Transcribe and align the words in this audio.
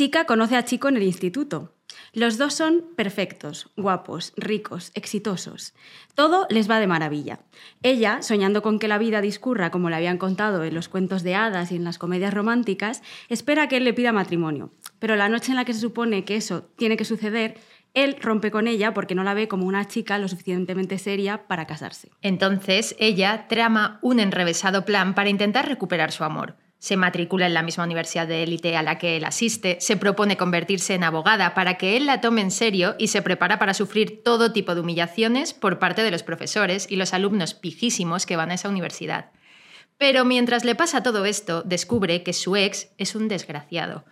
Chica 0.00 0.24
conoce 0.24 0.56
a 0.56 0.64
Chico 0.64 0.88
en 0.88 0.96
el 0.96 1.02
instituto. 1.02 1.74
Los 2.14 2.38
dos 2.38 2.54
son 2.54 2.86
perfectos, 2.96 3.68
guapos, 3.76 4.32
ricos, 4.34 4.92
exitosos. 4.94 5.74
Todo 6.14 6.46
les 6.48 6.70
va 6.70 6.80
de 6.80 6.86
maravilla. 6.86 7.40
Ella, 7.82 8.22
soñando 8.22 8.62
con 8.62 8.78
que 8.78 8.88
la 8.88 8.96
vida 8.96 9.20
discurra 9.20 9.70
como 9.70 9.90
le 9.90 9.96
habían 9.96 10.16
contado 10.16 10.64
en 10.64 10.74
los 10.74 10.88
cuentos 10.88 11.22
de 11.22 11.34
hadas 11.34 11.70
y 11.70 11.76
en 11.76 11.84
las 11.84 11.98
comedias 11.98 12.32
románticas, 12.32 13.02
espera 13.28 13.68
que 13.68 13.76
él 13.76 13.84
le 13.84 13.92
pida 13.92 14.10
matrimonio. 14.10 14.72
Pero 15.00 15.16
la 15.16 15.28
noche 15.28 15.52
en 15.52 15.56
la 15.56 15.66
que 15.66 15.74
se 15.74 15.80
supone 15.80 16.24
que 16.24 16.36
eso 16.36 16.62
tiene 16.78 16.96
que 16.96 17.04
suceder, 17.04 17.58
él 17.92 18.16
rompe 18.22 18.50
con 18.50 18.68
ella 18.68 18.94
porque 18.94 19.14
no 19.14 19.22
la 19.22 19.34
ve 19.34 19.48
como 19.48 19.66
una 19.66 19.86
chica 19.86 20.16
lo 20.16 20.28
suficientemente 20.28 20.96
seria 20.96 21.46
para 21.46 21.66
casarse. 21.66 22.08
Entonces, 22.22 22.96
ella 22.98 23.48
trama 23.48 23.98
un 24.00 24.18
enrevesado 24.18 24.86
plan 24.86 25.14
para 25.14 25.28
intentar 25.28 25.68
recuperar 25.68 26.10
su 26.10 26.24
amor 26.24 26.56
se 26.80 26.96
matricula 26.96 27.46
en 27.46 27.52
la 27.52 27.62
misma 27.62 27.84
universidad 27.84 28.26
de 28.26 28.42
élite 28.42 28.74
a 28.74 28.82
la 28.82 28.96
que 28.96 29.16
él 29.16 29.26
asiste, 29.26 29.76
se 29.80 29.98
propone 29.98 30.38
convertirse 30.38 30.94
en 30.94 31.04
abogada 31.04 31.52
para 31.54 31.74
que 31.74 31.96
él 31.96 32.06
la 32.06 32.22
tome 32.22 32.40
en 32.40 32.50
serio 32.50 32.96
y 32.98 33.08
se 33.08 33.20
prepara 33.20 33.58
para 33.58 33.74
sufrir 33.74 34.22
todo 34.24 34.52
tipo 34.52 34.74
de 34.74 34.80
humillaciones 34.80 35.52
por 35.52 35.78
parte 35.78 36.02
de 36.02 36.10
los 36.10 36.22
profesores 36.22 36.86
y 36.90 36.96
los 36.96 37.12
alumnos 37.12 37.52
pijísimos 37.52 38.24
que 38.24 38.36
van 38.36 38.50
a 38.50 38.54
esa 38.54 38.70
universidad. 38.70 39.30
Pero 39.98 40.24
mientras 40.24 40.64
le 40.64 40.74
pasa 40.74 41.02
todo 41.02 41.26
esto, 41.26 41.62
descubre 41.62 42.22
que 42.22 42.32
su 42.32 42.56
ex 42.56 42.88
es 42.96 43.14
un 43.14 43.28
desgraciado, 43.28 44.06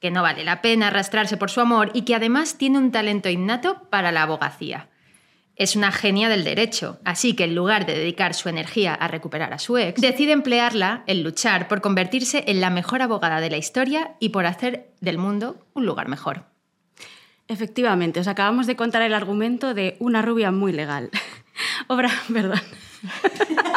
que 0.00 0.10
no 0.10 0.22
vale 0.22 0.44
la 0.44 0.62
pena 0.62 0.88
arrastrarse 0.88 1.36
por 1.36 1.50
su 1.50 1.60
amor 1.60 1.90
y 1.92 2.02
que 2.02 2.14
además 2.14 2.56
tiene 2.56 2.78
un 2.78 2.90
talento 2.90 3.28
innato 3.28 3.82
para 3.90 4.12
la 4.12 4.22
abogacía. 4.22 4.88
Es 5.56 5.76
una 5.76 5.92
genia 5.92 6.28
del 6.28 6.42
derecho, 6.42 6.98
así 7.04 7.34
que 7.36 7.44
en 7.44 7.54
lugar 7.54 7.86
de 7.86 7.94
dedicar 7.94 8.34
su 8.34 8.48
energía 8.48 8.92
a 8.92 9.06
recuperar 9.06 9.52
a 9.52 9.60
su 9.60 9.78
ex, 9.78 10.00
decide 10.00 10.32
emplearla 10.32 11.04
en 11.06 11.22
luchar 11.22 11.68
por 11.68 11.80
convertirse 11.80 12.44
en 12.48 12.60
la 12.60 12.70
mejor 12.70 13.02
abogada 13.02 13.40
de 13.40 13.50
la 13.50 13.56
historia 13.56 14.16
y 14.18 14.30
por 14.30 14.46
hacer 14.46 14.88
del 15.00 15.18
mundo 15.18 15.64
un 15.72 15.86
lugar 15.86 16.08
mejor. 16.08 16.46
Efectivamente, 17.46 18.20
os 18.20 18.26
acabamos 18.26 18.66
de 18.66 18.74
contar 18.74 19.02
el 19.02 19.14
argumento 19.14 19.74
de 19.74 19.96
Una 20.00 20.22
rubia 20.22 20.50
muy 20.50 20.72
legal. 20.72 21.10
Obra, 21.88 22.10
perdón. 22.32 22.60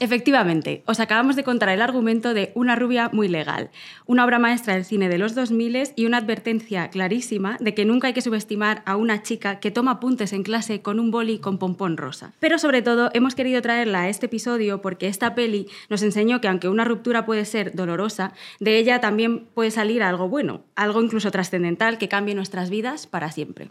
Efectivamente, 0.00 0.82
os 0.86 1.00
acabamos 1.00 1.36
de 1.36 1.44
contar 1.44 1.68
el 1.68 1.82
argumento 1.82 2.34
de 2.34 2.52
Una 2.54 2.76
rubia 2.76 3.10
muy 3.12 3.28
legal, 3.28 3.70
una 4.06 4.24
obra 4.24 4.38
maestra 4.38 4.74
del 4.74 4.84
cine 4.84 5.08
de 5.08 5.18
los 5.18 5.34
2000 5.34 5.66
y 5.96 6.06
una 6.06 6.18
advertencia 6.18 6.88
clarísima 6.90 7.56
de 7.60 7.74
que 7.74 7.84
nunca 7.84 8.08
hay 8.08 8.14
que 8.14 8.22
subestimar 8.22 8.82
a 8.86 8.96
una 8.96 9.22
chica 9.22 9.58
que 9.58 9.70
toma 9.70 9.92
apuntes 9.92 10.32
en 10.32 10.42
clase 10.42 10.80
con 10.80 11.00
un 11.00 11.10
boli 11.10 11.38
con 11.38 11.58
pompón 11.58 11.96
rosa. 11.96 12.32
Pero 12.40 12.58
sobre 12.58 12.82
todo 12.82 13.10
hemos 13.14 13.34
querido 13.34 13.60
traerla 13.62 14.02
a 14.02 14.08
este 14.08 14.26
episodio 14.26 14.80
porque 14.80 15.08
esta 15.08 15.34
peli 15.34 15.66
nos 15.88 16.02
enseñó 16.02 16.40
que 16.40 16.48
aunque 16.48 16.68
una 16.68 16.84
ruptura 16.84 17.26
puede 17.26 17.44
ser 17.44 17.74
dolorosa, 17.74 18.32
de 18.60 18.78
ella 18.78 19.00
también 19.00 19.46
puede 19.54 19.70
salir 19.70 20.02
algo 20.02 20.28
bueno, 20.28 20.62
algo 20.76 21.02
incluso 21.02 21.30
trascendental 21.30 21.98
que 21.98 22.08
cambie 22.08 22.34
nuestras 22.34 22.70
vidas 22.70 23.06
para 23.06 23.30
siempre. 23.30 23.70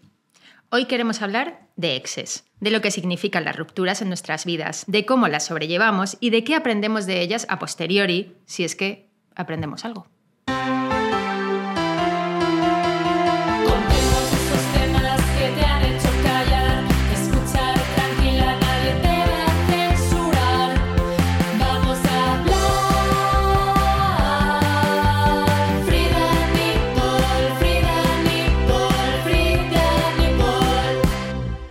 Hoy 0.72 0.86
queremos 0.86 1.22
hablar 1.22 1.68
de 1.76 1.96
exes, 1.96 2.46
de 2.60 2.72
lo 2.72 2.82
que 2.82 2.90
significan 2.92 3.46
las 3.46 3.56
rupturas 3.56 4.02
en 4.02 4.08
nuestras 4.08 4.46
vidas, 4.46 4.84
de 4.88 5.06
cómo 5.06 5.28
las 5.28 5.46
sobrellevamos 5.46 6.18
y 6.20 6.32
de 6.32 6.44
qué 6.44 6.56
aprendemos 6.56 7.06
de 7.06 7.22
ellas 7.22 7.46
a 7.50 7.60
posteriori, 7.60 8.36
si 8.46 8.64
es 8.64 8.76
que 8.76 9.10
aprendemos 9.36 9.86
algo. 9.86 10.08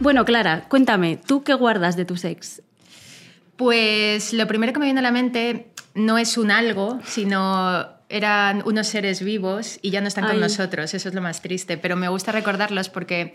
Bueno, 0.04 0.26
Clara, 0.26 0.66
cuéntame, 0.68 1.16
¿tú 1.16 1.44
qué 1.44 1.54
guardas 1.54 1.96
de 1.96 2.04
tu 2.04 2.14
ex? 2.22 2.60
Pues 3.56 4.34
lo 4.34 4.46
primero 4.46 4.74
que 4.74 4.78
me 4.78 4.84
viene 4.84 5.00
a 5.00 5.02
la 5.02 5.10
mente 5.10 5.68
no 5.94 6.18
es 6.18 6.36
un 6.36 6.50
algo, 6.50 7.00
sino 7.06 7.88
eran 8.10 8.62
unos 8.66 8.86
seres 8.86 9.24
vivos 9.24 9.78
y 9.80 9.88
ya 9.88 10.02
no 10.02 10.08
están 10.08 10.26
con 10.26 10.38
nosotros, 10.38 10.92
eso 10.92 11.08
es 11.08 11.14
lo 11.14 11.22
más 11.22 11.40
triste, 11.40 11.78
pero 11.78 11.96
me 11.96 12.08
gusta 12.08 12.32
recordarlos 12.32 12.90
porque 12.90 13.32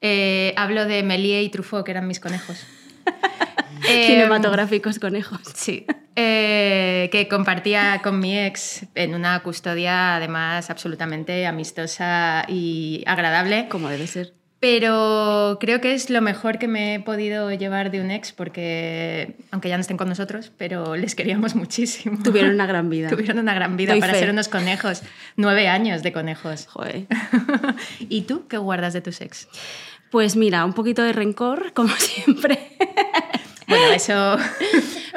eh, 0.00 0.54
hablo 0.56 0.84
de 0.84 1.02
Méliès 1.02 1.46
y 1.46 1.48
Truffaut, 1.48 1.84
que 1.84 1.90
eran 1.90 2.06
mis 2.06 2.20
conejos. 2.20 2.64
Cinematográficos 3.82 5.00
conejos. 5.00 5.40
Sí. 5.52 5.84
Eh, 6.14 7.08
que 7.10 7.26
compartía 7.26 8.00
con 8.04 8.20
mi 8.20 8.38
ex 8.38 8.86
en 8.94 9.16
una 9.16 9.42
custodia 9.42 10.14
además 10.14 10.70
absolutamente 10.70 11.44
amistosa 11.44 12.44
y 12.46 13.02
agradable. 13.04 13.66
Como 13.68 13.88
debe 13.88 14.06
ser. 14.06 14.43
Pero 14.64 15.58
creo 15.60 15.82
que 15.82 15.92
es 15.92 16.08
lo 16.08 16.22
mejor 16.22 16.58
que 16.58 16.68
me 16.68 16.94
he 16.94 17.00
podido 17.00 17.52
llevar 17.52 17.90
de 17.90 18.00
un 18.00 18.10
ex 18.10 18.32
porque, 18.32 19.36
aunque 19.50 19.68
ya 19.68 19.76
no 19.76 19.82
estén 19.82 19.98
con 19.98 20.08
nosotros, 20.08 20.52
pero 20.56 20.96
les 20.96 21.14
queríamos 21.14 21.54
muchísimo. 21.54 22.18
Tuvieron 22.24 22.54
una 22.54 22.64
gran 22.72 22.88
vida. 22.88 23.10
Tuvieron 23.10 23.40
una 23.40 23.52
gran 23.52 23.76
vida 23.76 23.94
para 24.00 24.14
ser 24.14 24.30
unos 24.30 24.48
conejos. 24.48 25.02
Nueve 25.36 25.68
años 25.68 26.02
de 26.02 26.14
conejos. 26.14 26.66
Joder. 26.68 27.04
¿Y 28.08 28.22
tú 28.22 28.46
qué 28.48 28.56
guardas 28.56 28.94
de 28.94 29.02
tus 29.02 29.20
ex? 29.20 29.48
Pues 30.10 30.34
mira, 30.34 30.64
un 30.64 30.72
poquito 30.72 31.02
de 31.02 31.12
rencor, 31.12 31.74
como 31.74 31.94
siempre. 31.98 32.58
Bueno, 33.68 33.92
eso... 33.92 34.38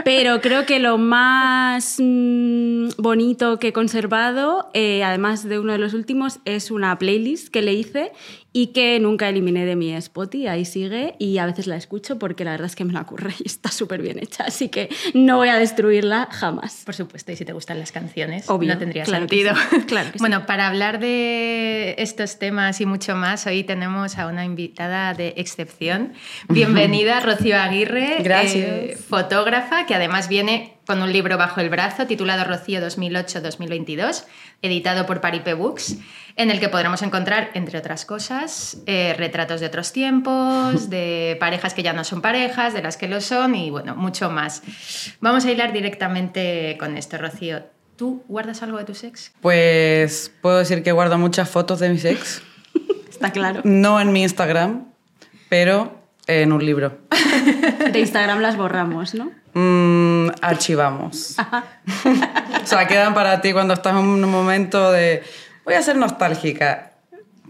Pero 0.04 0.40
creo 0.42 0.66
que 0.66 0.80
lo 0.80 0.98
más 0.98 1.98
mm, 2.00 2.90
bonito 2.98 3.60
que 3.60 3.70
he 3.70 3.74
conservado, 3.74 4.70
eh, 4.74 5.04
además 5.04 5.44
de 5.44 5.60
uno 5.60 5.74
de 5.74 5.80
los 5.80 5.94
últimos, 5.94 6.40
es 6.46 6.72
una 6.72 6.98
playlist 6.98 7.50
que 7.50 7.62
le 7.62 7.74
hice 7.74 8.12
y 8.58 8.68
que 8.74 9.00
nunca 9.00 9.30
eliminé 9.30 9.68
de 9.68 9.76
mi 9.76 9.94
Spotify, 9.94 10.48
ahí 10.48 10.66
sigue 10.66 11.14
y 11.20 11.38
a 11.38 11.46
veces 11.46 11.68
la 11.68 11.76
escucho 11.76 12.18
porque 12.18 12.44
la 12.44 12.50
verdad 12.50 12.66
es 12.66 12.76
que 12.76 12.86
me 12.86 12.92
la 12.92 13.02
ocurre 13.02 13.32
y 13.38 13.46
está 13.46 13.70
súper 13.70 14.02
bien 14.02 14.18
hecha, 14.18 14.46
así 14.46 14.70
que 14.70 14.90
no 15.14 15.38
voy 15.38 15.50
a 15.50 15.58
destruirla 15.58 16.28
jamás. 16.32 16.82
Por 16.84 16.96
supuesto, 16.96 17.32
y 17.32 17.36
si 17.36 17.46
te 17.46 17.54
gustan 17.54 17.78
las 17.78 17.92
canciones, 17.92 18.50
Obvio, 18.50 18.74
no 18.74 18.80
tendría 18.80 19.04
claro 19.04 19.28
sentido. 19.28 19.54
claro 19.86 20.12
que 20.12 20.18
bueno, 20.20 20.48
para 20.48 20.66
hablar 20.66 21.00
de 21.00 21.94
estos 22.00 22.40
temas 22.40 22.82
y 22.82 22.88
mucho 22.88 23.16
más, 23.16 23.46
hoy 23.46 23.64
tenemos 23.64 24.18
a 24.18 24.26
una 24.26 24.44
invitada 24.44 25.14
de 25.14 25.36
excepción. 25.38 26.14
Bienvenida, 26.50 27.20
Rocío 27.20 27.60
Aguirre, 27.60 28.24
Gracias. 28.24 29.00
fotógrafa, 29.02 29.86
que 29.86 29.94
además 29.94 30.30
viene 30.30 30.77
con 30.88 31.02
un 31.02 31.12
libro 31.12 31.38
bajo 31.38 31.60
el 31.60 31.70
brazo 31.70 32.08
titulado 32.08 32.46
Rocío 32.46 32.80
2008-2022, 32.80 34.24
editado 34.62 35.06
por 35.06 35.20
Paripe 35.20 35.54
Books, 35.54 35.98
en 36.38 36.50
el 36.50 36.62
que 36.62 36.70
podremos 36.70 37.02
encontrar, 37.02 37.52
entre 37.54 37.78
otras 37.78 38.06
cosas, 38.06 38.78
eh, 38.86 39.14
retratos 39.18 39.60
de 39.60 39.68
otros 39.68 39.92
tiempos, 39.92 40.90
de 40.90 41.36
parejas 41.42 41.74
que 41.74 41.84
ya 41.84 41.92
no 41.92 42.06
son 42.06 42.22
parejas, 42.22 42.74
de 42.74 42.82
las 42.82 42.96
que 42.96 43.10
lo 43.10 43.20
son 43.20 43.54
y 43.54 43.70
bueno, 43.70 43.96
mucho 43.98 44.32
más. 44.32 44.64
Vamos 45.20 45.46
a 45.46 45.52
hilar 45.52 45.74
directamente 45.74 46.78
con 46.80 46.96
esto, 46.96 47.18
Rocío. 47.18 47.64
¿Tú 47.98 48.24
guardas 48.30 48.64
algo 48.64 48.78
de 48.78 48.86
tus 48.86 49.04
ex? 49.04 49.34
Pues 49.42 50.32
puedo 50.42 50.60
decir 50.60 50.84
que 50.84 50.94
guardo 50.94 51.18
muchas 51.18 51.50
fotos 51.50 51.80
de 51.80 51.90
mis 51.90 52.06
ex. 52.06 52.42
Está 53.10 53.32
claro. 53.32 53.62
No 53.66 54.00
en 54.00 54.14
mi 54.14 54.24
Instagram, 54.24 54.86
pero 55.50 56.00
en 56.28 56.52
un 56.54 56.66
libro. 56.66 56.98
De 57.92 58.00
Instagram 58.00 58.40
las 58.40 58.58
borramos, 58.58 59.16
¿no? 59.16 59.32
Mm, 59.54 60.17
archivamos. 60.42 61.36
o 62.64 62.66
sea, 62.66 62.88
quedan 62.88 63.14
para 63.14 63.42
ti 63.42 63.54
cuando 63.54 63.74
estás 63.74 63.94
en 63.94 64.06
un 64.06 64.22
momento 64.30 64.92
de 64.92 65.24
voy 65.66 65.74
a 65.74 65.82
ser 65.82 65.98
nostálgica, 65.98 66.94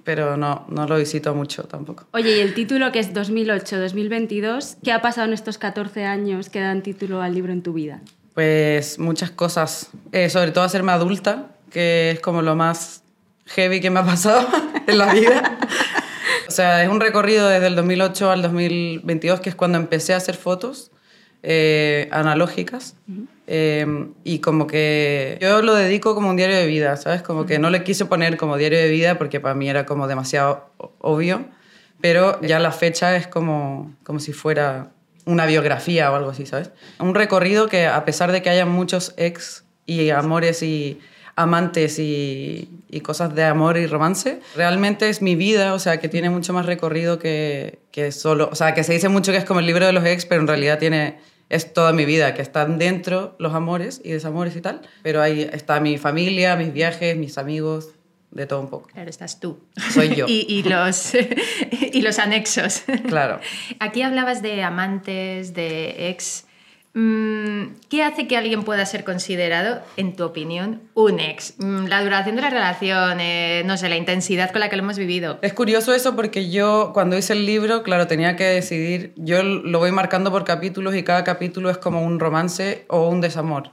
pero 0.03 0.37
no, 0.37 0.65
no 0.69 0.87
lo 0.87 0.97
visito 0.97 1.35
mucho 1.35 1.63
tampoco. 1.63 2.05
Oye, 2.13 2.37
y 2.37 2.39
el 2.39 2.53
título 2.53 2.91
que 2.91 2.99
es 2.99 3.13
2008-2022, 3.13 4.77
¿qué 4.83 4.91
ha 4.91 5.01
pasado 5.01 5.27
en 5.27 5.33
estos 5.33 5.57
14 5.57 6.05
años 6.05 6.49
que 6.49 6.61
dan 6.61 6.81
título 6.81 7.21
al 7.21 7.35
libro 7.35 7.51
en 7.51 7.61
tu 7.61 7.73
vida? 7.73 8.01
Pues 8.33 8.99
muchas 8.99 9.31
cosas, 9.31 9.89
eh, 10.11 10.29
sobre 10.29 10.51
todo 10.51 10.63
hacerme 10.63 10.91
adulta, 10.91 11.47
que 11.71 12.11
es 12.11 12.19
como 12.19 12.41
lo 12.41 12.55
más 12.55 13.03
heavy 13.47 13.81
que 13.81 13.89
me 13.89 13.99
ha 13.99 14.05
pasado 14.05 14.47
en 14.87 14.97
la 14.97 15.13
vida. 15.13 15.57
O 16.47 16.51
sea, 16.51 16.83
es 16.83 16.89
un 16.89 17.01
recorrido 17.01 17.47
desde 17.49 17.67
el 17.67 17.75
2008 17.75 18.31
al 18.31 18.41
2022, 18.41 19.41
que 19.41 19.49
es 19.49 19.55
cuando 19.55 19.77
empecé 19.77 20.13
a 20.13 20.17
hacer 20.17 20.35
fotos 20.35 20.91
eh, 21.43 22.09
analógicas. 22.11 22.95
Eh, 23.47 23.85
y 24.23 24.39
como 24.39 24.67
que 24.67 25.37
yo 25.41 25.61
lo 25.61 25.73
dedico 25.75 26.15
como 26.15 26.29
un 26.29 26.35
diario 26.35 26.57
de 26.57 26.65
vida, 26.65 26.97
¿sabes? 26.97 27.21
Como 27.21 27.45
que 27.45 27.59
no 27.59 27.69
le 27.69 27.83
quise 27.83 28.05
poner 28.05 28.37
como 28.37 28.57
diario 28.57 28.79
de 28.79 28.89
vida 28.89 29.17
porque 29.17 29.39
para 29.39 29.55
mí 29.55 29.69
era 29.69 29.85
como 29.85 30.07
demasiado 30.07 30.69
obvio, 30.99 31.45
pero 32.01 32.41
ya 32.41 32.59
la 32.59 32.71
fecha 32.71 33.15
es 33.15 33.27
como, 33.27 33.95
como 34.03 34.19
si 34.19 34.33
fuera 34.33 34.91
una 35.25 35.45
biografía 35.45 36.11
o 36.11 36.15
algo 36.15 36.31
así, 36.31 36.45
¿sabes? 36.45 36.71
Un 36.99 37.15
recorrido 37.15 37.67
que 37.67 37.85
a 37.85 38.03
pesar 38.05 38.31
de 38.31 38.41
que 38.41 38.49
haya 38.49 38.65
muchos 38.65 39.13
ex 39.17 39.63
y 39.85 40.09
amores 40.09 40.63
y 40.63 40.99
amantes 41.37 41.99
y, 41.99 42.69
y, 42.89 42.99
cosas 43.01 43.33
de 43.33 43.45
amor 43.45 43.77
y 43.77 43.85
romance, 43.85 44.41
realmente 44.55 45.07
es 45.07 45.21
mi 45.21 45.35
vida, 45.35 45.73
o 45.73 45.79
sea, 45.79 45.99
que 45.99 46.09
tiene 46.09 46.29
mucho 46.29 46.51
más 46.51 46.65
recorrido 46.65 47.19
que, 47.19 47.79
que 47.91 48.11
solo, 48.11 48.49
o 48.51 48.55
sea, 48.55 48.73
que 48.73 48.83
se 48.83 48.93
dice 48.93 49.07
mucho 49.07 49.31
que 49.31 49.37
es 49.37 49.45
como 49.45 49.59
el 49.59 49.67
libro 49.67 49.85
de 49.85 49.93
los 49.93 50.03
ex, 50.03 50.25
pero 50.25 50.41
en 50.41 50.47
realidad 50.47 50.79
tiene 50.79 51.19
es 51.49 51.73
toda 51.73 51.93
mi 51.93 52.05
vida, 52.05 52.33
que 52.33 52.41
están 52.41 52.77
dentro 52.77 53.35
los 53.39 53.53
amores 53.53 54.01
y 54.03 54.11
desamores 54.11 54.55
y 54.55 54.61
tal, 54.61 54.81
pero 55.03 55.21
ahí 55.21 55.47
está 55.53 55.79
mi 55.79 55.97
familia, 55.97 56.55
mis 56.55 56.73
viajes, 56.73 57.15
mis 57.15 57.37
amigos, 57.37 57.89
de 58.31 58.45
todo 58.45 58.59
un 58.59 58.69
poco. 58.69 58.89
Claro, 58.89 59.09
estás 59.09 59.39
tú. 59.39 59.59
Soy 59.93 60.15
yo. 60.15 60.25
y, 60.27 60.45
y 60.49 60.63
los, 60.63 61.13
y 61.93 62.01
los 62.01 62.19
anexos. 62.19 62.83
Claro. 63.07 63.39
Aquí 63.79 64.01
hablabas 64.01 64.41
de 64.41 64.63
amantes, 64.63 65.53
de 65.53 66.09
ex. 66.09 66.46
Mm, 66.99 67.75
¿Qué 67.89 68.01
hace 68.01 68.27
que 68.27 68.37
alguien 68.37 68.63
pueda 68.63 68.83
ser 68.87 69.03
considerado, 69.03 69.83
en 69.97 70.15
tu 70.15 70.23
opinión, 70.23 70.81
un 70.95 71.19
ex? 71.19 71.53
Mm, 71.59 71.85
La 71.85 72.01
duración 72.01 72.35
de 72.35 72.41
la 72.41 72.49
relación, 72.49 73.19
eh, 73.21 73.61
no 73.67 73.77
sé, 73.77 73.87
la 73.87 73.97
intensidad 73.97 74.49
con 74.51 74.61
la 74.61 74.69
que 74.69 74.77
lo 74.77 74.81
hemos 74.81 74.97
vivido. 74.97 75.37
Es 75.43 75.53
curioso 75.53 75.93
eso 75.93 76.15
porque 76.15 76.49
yo 76.49 76.89
cuando 76.95 77.15
hice 77.15 77.33
el 77.33 77.45
libro, 77.45 77.83
claro, 77.83 78.07
tenía 78.07 78.35
que 78.35 78.45
decidir, 78.45 79.13
yo 79.15 79.43
lo 79.43 79.77
voy 79.77 79.91
marcando 79.91 80.31
por 80.31 80.43
capítulos 80.43 80.95
y 80.95 81.03
cada 81.03 81.23
capítulo 81.23 81.69
es 81.69 81.77
como 81.77 82.01
un 82.01 82.19
romance 82.19 82.85
o 82.87 83.07
un 83.07 83.21
desamor. 83.21 83.69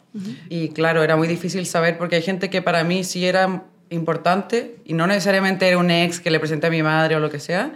Y 0.51 0.69
claro, 0.69 1.03
era 1.03 1.17
muy 1.17 1.27
difícil 1.27 1.65
saber 1.65 1.97
porque 1.97 2.17
hay 2.17 2.23
gente 2.23 2.51
que 2.51 2.61
para 2.61 2.85
mí 2.85 3.05
sí 3.05 3.27
era 3.27 3.63
importante 3.89 4.77
y 4.85 4.93
no 4.93 5.07
necesariamente 5.07 5.67
era 5.67 5.79
un 5.79 5.91
ex 5.91 6.21
que 6.21 6.31
le 6.31 6.41
presenté 6.41 6.67
a 6.67 6.71
mi 6.71 6.83
madre 6.83 7.17
o 7.17 7.21
lo 7.21 7.31
que 7.31 7.41
sea. 7.41 7.73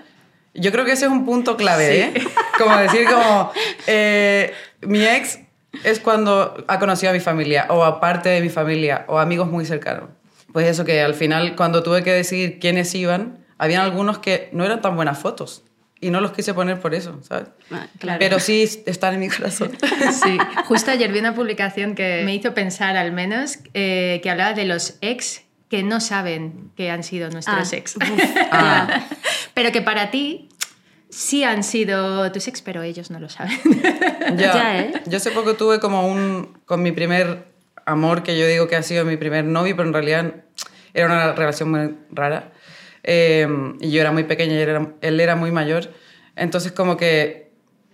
Yo 0.55 0.73
creo 0.73 0.85
que 0.85 0.93
ese 0.93 1.07
es 1.07 1.11
un 1.11 1.25
punto 1.25 1.57
clave, 1.57 2.01
¿eh? 2.01 2.15
Como 2.59 2.77
decir 2.79 3.07
como, 3.07 3.53
eh, 3.87 4.53
mi 4.83 5.05
ex 5.05 5.41
es 5.85 6.01
cuando 6.01 6.65
ha 6.67 6.79
conocido 6.79 7.11
a 7.11 7.13
mi 7.13 7.21
familia 7.21 7.67
o 7.69 7.85
a 7.85 8.01
parte 8.01 8.29
de 8.29 8.41
mi 8.41 8.49
familia 8.49 9.05
o 9.09 9.19
amigos 9.19 9.51
muy 9.51 9.65
cercanos. 9.65 10.11
Pues 10.53 10.67
eso 10.67 10.85
que 10.85 11.03
al 11.03 11.15
final 11.15 11.57
cuando 11.57 11.83
tuve 11.83 12.03
que 12.03 12.13
decidir 12.13 12.59
quiénes 12.59 12.95
iban, 12.95 13.45
habían 13.59 13.83
algunos 13.83 14.19
que 14.19 14.49
no 14.53 14.65
eran 14.65 14.81
tan 14.81 14.97
buenas 14.97 15.19
fotos 15.19 15.63
y 16.01 16.11
no 16.11 16.21
los 16.21 16.33
quise 16.33 16.55
poner 16.55 16.81
por 16.81 16.95
eso, 16.95 17.19
¿sabes? 17.23 17.49
Ah, 17.71 17.87
claro. 17.99 18.19
Pero 18.21 18.39
sí 18.39 18.63
están 18.87 19.15
en 19.15 19.21
mi 19.21 19.29
corazón. 19.29 19.73
Sí, 20.13 20.39
justo 20.65 20.91
ayer 20.91 21.13
vi 21.13 21.19
una 21.19 21.35
publicación 21.35 21.95
que 21.95 22.23
me 22.25 22.35
hizo 22.35 22.55
pensar 22.55 22.97
al 22.97 23.13
menos 23.13 23.59
eh, 23.75 24.21
que 24.23 24.31
hablaba 24.31 24.55
de 24.55 24.65
los 24.65 24.97
ex 25.01 25.43
que 25.69 25.83
no 25.83 26.01
saben 26.01 26.71
que 26.77 26.91
han 26.91 27.03
sido 27.03 27.29
nuestros 27.31 27.73
Ah, 27.73 27.77
ex. 27.77 27.97
Ah. 28.53 29.07
pero 29.55 29.71
que 29.71 29.83
para 29.83 30.11
ti 30.11 30.49
sí 31.11 31.45
han 31.45 31.63
sido 31.63 32.31
tus 32.33 32.49
ex, 32.49 32.63
pero 32.63 32.83
ellos 32.83 33.11
no 33.11 33.21
lo 33.21 33.29
saben. 33.29 33.59
Ya, 34.37 34.37
Ya, 34.37 34.81
¿eh? 34.81 34.93
Yo 35.07 35.17
hace 35.17 35.31
poco 35.31 35.55
tuve 35.55 35.81
como 35.81 36.07
un... 36.07 36.59
con 36.67 36.83
mi 36.83 36.93
primer 36.93 37.47
amor, 37.87 38.23
que 38.23 38.39
yo 38.39 38.47
digo 38.47 38.69
que 38.69 38.77
ha 38.77 38.83
sido 38.83 39.05
mi 39.05 39.17
primer 39.17 39.45
novio, 39.45 39.75
pero 39.77 39.89
en 39.89 39.95
realidad 39.95 40.35
era 40.95 41.07
una 41.07 41.33
relación 41.33 41.71
muy 41.71 41.97
rara. 42.11 42.53
Eh, 43.05 43.49
y 43.81 43.91
yo 43.91 44.01
era 44.01 44.13
muy 44.13 44.25
pequeña 44.25 44.55
y 44.55 44.59
él 44.59 44.69
era, 44.69 44.93
él 45.01 45.21
era 45.21 45.37
muy 45.37 45.51
mayor. 45.51 45.91
Entonces 46.37 46.73
como 46.73 46.97
que 46.97 47.51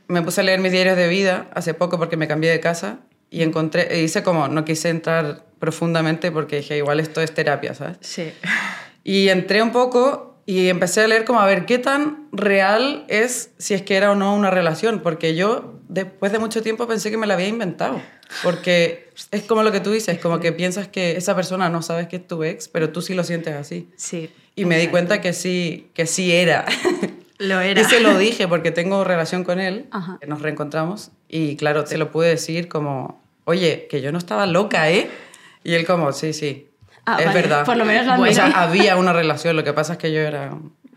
me 0.08 0.22
puse 0.22 0.40
a 0.40 0.44
leer 0.44 0.60
mis 0.60 0.72
diarios 0.72 0.96
de 0.96 1.08
vida 1.08 1.48
hace 1.54 1.74
poco 1.74 1.98
porque 1.98 2.16
me 2.16 2.28
cambié 2.28 2.50
de 2.50 2.60
casa 2.60 3.00
y 3.30 3.42
encontré... 3.42 3.94
e 3.94 4.02
hice 4.02 4.22
como... 4.22 4.48
no 4.48 4.64
quise 4.64 4.88
entrar 4.88 5.44
profundamente 5.58 6.30
porque 6.30 6.56
dije, 6.56 6.76
igual 6.76 7.00
esto 7.00 7.20
es 7.20 7.32
terapia, 7.32 7.74
¿sabes? 7.74 7.96
Sí. 8.00 8.32
Y 9.02 9.28
entré 9.28 9.62
un 9.62 9.70
poco 9.70 10.33
y 10.46 10.68
empecé 10.68 11.02
a 11.02 11.08
leer 11.08 11.24
como 11.24 11.40
a 11.40 11.46
ver 11.46 11.66
qué 11.66 11.78
tan 11.78 12.28
real 12.32 13.04
es 13.08 13.50
si 13.58 13.74
es 13.74 13.82
que 13.82 13.96
era 13.96 14.10
o 14.10 14.14
no 14.14 14.34
una 14.34 14.50
relación, 14.50 15.00
porque 15.00 15.34
yo 15.34 15.74
después 15.88 16.32
de 16.32 16.38
mucho 16.38 16.62
tiempo 16.62 16.86
pensé 16.86 17.10
que 17.10 17.16
me 17.16 17.26
la 17.26 17.34
había 17.34 17.48
inventado, 17.48 18.00
porque 18.42 19.08
es 19.30 19.42
como 19.42 19.62
lo 19.62 19.72
que 19.72 19.80
tú 19.80 19.90
dices, 19.90 20.18
como 20.18 20.40
que 20.40 20.52
piensas 20.52 20.88
que 20.88 21.16
esa 21.16 21.34
persona 21.34 21.68
no 21.70 21.82
sabes 21.82 22.08
que 22.08 22.16
es 22.16 22.26
tu 22.26 22.42
ex, 22.44 22.68
pero 22.68 22.90
tú 22.90 23.00
sí 23.00 23.14
lo 23.14 23.24
sientes 23.24 23.54
así. 23.54 23.88
Sí. 23.96 24.30
Y 24.54 24.66
me 24.66 24.78
di 24.78 24.88
cuenta 24.88 25.20
que 25.20 25.32
sí, 25.32 25.90
que 25.94 26.06
sí 26.06 26.32
era. 26.32 26.64
Lo 27.38 27.60
era. 27.60 27.80
Y 27.80 27.84
se 27.84 27.98
lo 27.98 28.16
dije 28.16 28.46
porque 28.46 28.70
tengo 28.70 29.02
relación 29.02 29.42
con 29.42 29.58
él, 29.58 29.86
Ajá. 29.90 30.20
nos 30.24 30.40
reencontramos 30.40 31.10
y 31.28 31.56
claro, 31.56 31.82
te 31.82 31.98
lo 31.98 32.12
pude 32.12 32.28
decir 32.28 32.68
como, 32.68 33.20
oye, 33.44 33.88
que 33.90 34.00
yo 34.00 34.12
no 34.12 34.18
estaba 34.18 34.46
loca, 34.46 34.88
¿eh? 34.88 35.10
Y 35.64 35.74
él 35.74 35.84
como, 35.84 36.12
sí, 36.12 36.32
sí, 36.32 36.68
Ah, 37.06 37.16
es 37.20 37.26
vale, 37.26 37.42
verdad. 37.42 37.64
por 37.66 37.76
lo 37.76 37.84
menos 37.84 38.06
lo 38.06 38.22
O 38.22 38.32
sea, 38.32 38.44
admito. 38.44 38.58
había 38.60 38.96
una 38.96 39.12
relación, 39.12 39.56
lo 39.56 39.64
que 39.64 39.72
pasa 39.72 39.92
es 39.94 39.98
que 39.98 40.12
yo 40.12 40.20
era 40.20 40.54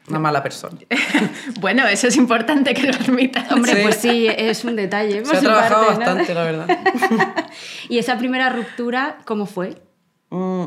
una 0.07 0.19
mala 0.19 0.41
persona. 0.43 0.77
Bueno, 1.59 1.85
eso 1.87 2.07
es 2.07 2.15
importante 2.15 2.73
que 2.73 2.83
lo 2.83 2.93
admitas. 2.93 3.51
Hombre, 3.51 3.73
Sí. 3.75 3.79
pues 3.83 3.95
sí, 3.97 4.27
es 4.27 4.63
un 4.63 4.75
detalle. 4.75 5.21
por 5.21 5.31
Se 5.31 5.37
ha 5.37 5.39
su 5.39 5.45
trabajado 5.45 5.87
parte, 5.87 5.93
¿no? 5.93 6.05
bastante, 6.05 6.33
la 6.33 6.43
verdad. 6.43 6.67
¿Y 7.89 7.97
esa 7.97 8.17
primera 8.17 8.49
ruptura 8.49 9.17
cómo 9.25 9.45
fue? 9.45 9.81
Mm, 10.29 10.65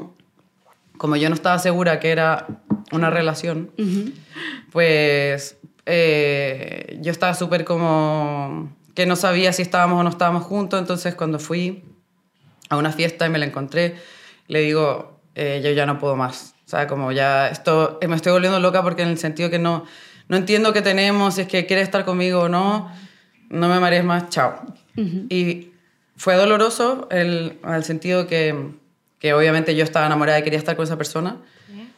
Como 0.99 1.17
yo 1.17 1.29
no 1.31 1.35
estaba 1.35 1.59
segura 1.59 2.01
que 2.01 2.11
era 2.11 2.47
una 2.93 3.09
relación, 3.09 3.71
pues 4.73 5.57
eh, 5.87 6.99
yo 7.01 7.11
estaba 7.11 7.35
súper 7.35 7.65
como 7.65 8.75
que 8.95 9.07
no 9.07 9.17
sabía 9.17 9.53
si 9.53 9.63
estábamos 9.63 10.01
o 10.01 10.03
no 10.03 10.11
estábamos 10.11 10.45
juntos, 10.45 10.79
entonces 10.81 11.15
cuando 11.15 11.39
fui 11.39 11.85
a 12.69 12.77
una 12.77 12.93
fiesta 12.93 13.27
y 13.27 13.31
me 13.31 13.39
la 13.39 13.47
encontré, 13.47 13.97
le 14.49 14.61
digo, 14.61 15.20
eh, 15.35 15.61
yo 15.63 15.71
ya 15.71 15.87
no 15.87 15.99
puedo 15.99 16.17
más. 16.17 16.55
O 16.67 16.71
sea, 16.71 16.87
como 16.87 17.13
ya 17.13 17.49
esto, 17.49 17.99
eh, 18.01 18.09
me 18.09 18.17
estoy 18.17 18.33
volviendo 18.33 18.61
loca 18.61 18.83
porque 18.83 19.03
en 19.03 19.09
el 19.09 19.19
sentido 19.19 19.51
que 19.51 19.59
no, 19.59 19.85
no 20.29 20.37
entiendo 20.37 20.73
qué 20.73 20.83
tenemos, 20.83 21.35
si 21.35 21.43
es 21.43 21.49
que 21.49 21.67
quiere 21.67 21.83
estar 21.83 22.05
conmigo 22.05 22.43
o 22.43 22.49
no, 22.49 22.91
no 23.49 23.69
me 23.69 23.81
marees 23.81 24.05
más, 24.05 24.29
chao. 24.29 24.61
Y 24.97 25.71
fue 26.17 26.35
doloroso 26.35 27.09
el, 27.11 27.59
en 27.65 27.75
el 27.75 27.85
sentido 27.85 28.27
que, 28.27 28.55
que 29.19 29.33
obviamente 29.33 29.75
yo 29.75 29.83
estaba 29.83 30.07
enamorada 30.07 30.39
y 30.39 30.43
quería 30.43 30.59
estar 30.59 30.77
con 30.77 30.85
esa 30.85 30.99
persona, 30.99 31.37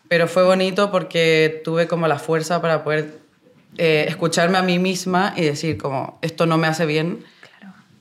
pero 0.09 0.29
fue 0.29 0.45
bonito 0.45 0.91
porque 0.91 1.61
tuve 1.65 1.89
como 1.89 2.07
la 2.07 2.19
fuerza 2.19 2.63
para 2.63 2.85
poder 2.85 3.19
eh, 3.79 4.05
escucharme 4.09 4.59
a 4.59 4.63
mí 4.63 4.79
misma 4.79 5.33
y 5.37 5.43
decir 5.43 5.79
como, 5.79 6.19
esto 6.23 6.47
no 6.47 6.59
me 6.59 6.67
hace 6.67 6.87
bien 6.87 7.25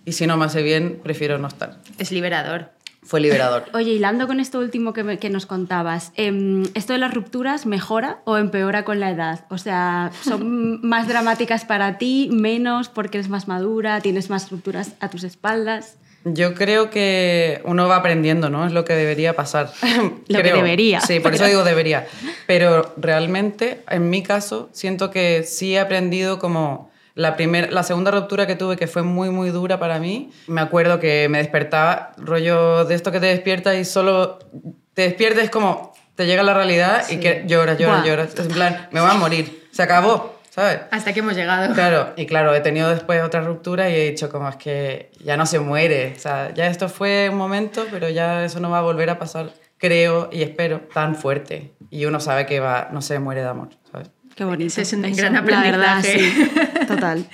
y 0.06 0.14
si 0.14 0.28
no 0.28 0.38
me 0.38 0.46
hace 0.46 0.62
bien, 0.62 1.00
prefiero 1.04 1.38
no 1.38 1.48
estar. 1.48 1.80
Es 1.98 2.12
liberador. 2.12 2.72
Fue 3.04 3.20
liberador. 3.20 3.66
Oye, 3.74 3.92
hilando 3.94 4.28
con 4.28 4.40
esto 4.40 4.60
último 4.60 4.94
que, 4.94 5.04
me- 5.04 5.18
que 5.18 5.30
nos 5.30 5.46
contabas, 5.46 6.12
em, 6.16 6.64
¿esto 6.76 6.94
de 6.94 7.00
las 7.00 7.14
rupturas 7.14 7.66
mejora 7.66 8.20
o 8.26 8.38
empeora 8.38 8.86
con 8.86 9.00
la 9.00 9.10
edad? 9.10 9.46
O 9.50 9.58
sea, 9.58 10.12
¿son 10.24 10.80
más 10.88 11.08
dramáticas 11.08 11.66
para 11.66 11.98
ti, 11.98 12.30
menos 12.32 12.90
porque 12.90 13.18
eres 13.18 13.30
más 13.30 13.48
madura, 13.48 14.02
tienes 14.02 14.30
más 14.30 14.52
rupturas 14.52 14.92
a 15.00 15.10
tus 15.10 15.24
espaldas? 15.24 15.98
Yo 16.24 16.54
creo 16.54 16.92
que 16.92 17.62
uno 17.66 17.88
va 17.88 17.96
aprendiendo, 17.96 18.52
¿no? 18.52 18.68
Es 18.68 18.74
lo 18.74 18.86
que 18.86 18.94
debería 18.94 19.36
pasar. 19.36 19.72
Lo 20.28 20.44
que 20.44 20.54
debería. 20.54 21.02
Sí, 21.02 21.20
por 21.20 21.34
eso 21.34 21.46
digo 21.46 21.64
debería. 21.64 22.06
Pero 22.46 22.94
realmente, 22.98 23.82
en 23.90 24.12
mi 24.12 24.22
caso, 24.22 24.70
siento 24.72 25.10
que 25.10 25.42
sí 25.42 25.74
he 25.74 25.80
aprendido 25.80 26.38
como 26.38 26.91
la, 27.16 27.36
primer, 27.36 27.74
la 27.74 27.84
segunda 27.84 28.12
ruptura 28.12 28.48
que 28.48 28.56
tuve, 28.56 28.78
que 28.78 28.88
fue 28.88 29.04
muy, 29.04 29.30
muy 29.30 29.50
dura 29.50 29.80
para 29.80 30.00
mí. 30.00 30.32
Me 30.48 30.62
acuerdo 30.62 31.00
que 31.00 31.28
me 31.30 31.38
despertaba, 31.40 32.12
rollo 32.18 32.86
de 32.86 32.96
esto 32.96 33.12
que 33.12 33.20
te 33.20 33.28
despierta 33.28 33.76
y 33.76 33.86
solo 33.86 34.40
te 34.94 35.04
despiertes 35.04 35.50
como 35.50 35.94
te 36.16 36.26
llega 36.26 36.44
la 36.44 36.54
realidad 36.54 37.06
y 37.10 37.18
que 37.18 37.44
lloras, 37.48 37.78
lloras, 37.78 38.02
Buah. 38.02 38.08
lloras. 38.08 38.40
En 38.40 38.48
plan, 38.50 38.88
me 38.92 39.02
voy 39.02 39.10
a 39.10 39.14
morir. 39.14 39.68
Se 39.72 39.82
acabó, 39.84 40.40
¿sabes? 40.50 40.82
Hasta 40.92 41.14
que 41.14 41.22
hemos 41.22 41.36
llegado. 41.36 41.74
Claro, 41.74 42.14
y 42.16 42.26
claro, 42.26 42.54
he 42.54 42.60
tenido 42.62 42.90
después 42.90 43.24
otra 43.24 43.42
ruptura 43.42 43.90
y 43.90 43.96
he 43.96 44.10
dicho 44.12 44.30
como 44.30 44.50
es 44.50 44.58
que 44.58 45.12
ya 45.24 45.38
no 45.38 45.46
se 45.46 45.60
muere. 45.60 46.14
O 46.16 46.20
sea, 46.20 46.54
ya 46.54 46.68
esto 46.68 46.90
fue 46.90 47.30
un 47.30 47.38
momento, 47.38 47.86
pero 47.90 48.10
ya 48.10 48.44
eso 48.44 48.60
no 48.60 48.70
va 48.70 48.80
a 48.80 48.82
volver 48.82 49.10
a 49.10 49.18
pasar, 49.18 49.52
creo 49.78 50.30
y 50.32 50.44
espero, 50.44 50.82
tan 50.94 51.16
fuerte. 51.16 51.74
Y 51.90 52.06
uno 52.06 52.20
sabe 52.20 52.46
que 52.46 52.60
va, 52.60 52.90
no 52.92 53.02
se 53.02 53.20
muere 53.20 53.42
de 53.42 53.48
amor. 53.48 53.70
Qué 54.36 54.44
bonito. 54.44 54.68
Ese 54.68 54.82
es 54.82 54.94
un 54.94 55.06
Eso, 55.06 55.18
gran 55.18 55.34
La 55.34 55.42
verdad, 55.42 55.98
aprendizaje. 56.00 56.20
sí. 56.20 56.86
Total. 56.88 57.26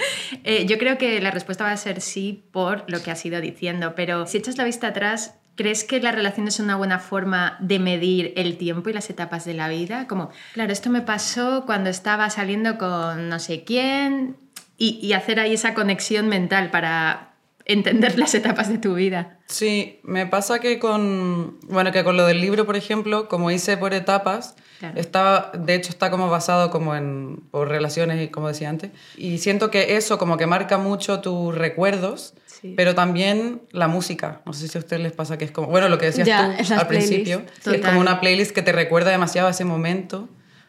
Eh, 0.44 0.66
yo 0.68 0.77
creo 0.77 0.98
que 0.98 1.20
la 1.22 1.32
respuesta 1.32 1.63
va 1.63 1.72
a 1.72 1.77
ser 1.77 2.01
sí 2.01 2.44
por 2.51 2.84
lo 2.88 3.01
que 3.01 3.12
has 3.12 3.25
ido 3.25 3.39
diciendo, 3.42 3.94
pero 3.96 4.25
si 4.27 4.38
echas 4.38 4.58
la 4.58 4.63
vista 4.63 4.88
atrás, 4.88 5.36
¿crees 5.56 5.84
que 5.84 6.00
la 6.01 6.12
relación 6.12 6.48
es 6.48 6.60
una 6.60 6.75
buena 6.75 7.00
forma 7.00 7.58
de 7.60 7.80
medir 7.80 8.34
el 8.36 8.58
tiempo 8.58 8.89
y 8.89 8.94
las 8.94 9.10
etapas 9.10 9.46
de 9.46 9.54
la 9.54 9.70
vida? 9.70 10.08
Como, 10.08 10.30
claro, 10.54 10.72
esto 10.74 10.89
me 10.89 11.01
pasó 11.01 11.63
cuando 11.66 11.89
estaba 11.89 12.30
saliendo 12.30 12.77
con 12.77 13.30
no 13.30 13.39
sé 13.39 13.63
quién 13.63 14.38
y, 14.77 15.00
y 15.01 15.13
hacer 15.13 15.39
ahí 15.39 15.54
esa 15.54 15.74
conexión 15.74 16.27
mental 16.27 16.70
para 16.72 17.34
entender 17.68 18.18
las 18.18 18.34
etapas 18.34 18.70
de 18.70 18.78
tu 18.78 18.96
vida. 18.96 19.38
Sí, 19.48 20.00
me 20.04 20.26
pasa 20.26 20.60
que 20.60 20.80
con, 20.80 21.60
bueno, 21.64 21.92
que 21.92 22.04
con 22.04 22.18
lo 22.18 22.26
del 22.26 22.42
libro, 22.42 22.66
por 22.66 22.76
ejemplo, 22.76 23.28
como 23.28 23.52
hice 23.52 23.78
por 23.78 23.94
etapas, 23.94 24.56
Claro. 24.80 25.00
estaba, 25.00 25.52
de 25.58 25.74
hecho 25.74 25.90
está 25.90 26.12
como 26.12 26.30
basado 26.30 26.70
como 26.70 26.96
en, 26.96 27.42
por 27.52 27.68
relaciones, 27.68 28.24
y 28.24 28.28
como 28.30 28.48
decía 28.48 28.70
antes, 28.70 28.92
y 29.18 29.40
siento 29.40 29.72
que 29.72 29.98
eso 29.98 30.18
como 30.20 30.38
que 30.38 30.46
marca 30.46 30.78
mucho 30.78 31.20
tus 31.20 31.54
recuerdos, 31.56 32.34
Sí. 32.46 32.74
pero 32.76 32.96
también 32.96 33.62
la 33.72 33.88
música. 33.88 34.42
No 34.46 34.54
sé 34.54 34.68
si 34.68 34.78
a 34.78 34.82
ustedes 34.82 35.02
les 35.04 35.12
pasa 35.12 35.38
que 35.38 35.46
es 35.46 35.52
como, 35.52 35.68
bueno, 35.68 35.90
lo 35.90 35.98
que 36.00 36.08
decías 36.08 36.28
Ya, 36.28 36.58
tú 36.68 36.74
al 36.74 36.88
principio, 36.88 37.44
es 37.72 37.82
como 37.82 38.00
una 38.00 38.20
playlist 38.20 38.52
que 38.52 38.62
te 38.64 38.72
recuerda 38.72 39.12
demasiado 39.12 39.48
a 39.48 39.52
ese 39.52 39.64
momento, 39.66 40.28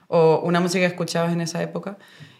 o 0.09 0.41
una 0.43 0.61
música 0.61 0.81
que 0.81 0.87
escuchabas 0.93 1.33
en 1.33 1.41
esa 1.43 1.63
época, 1.63 1.97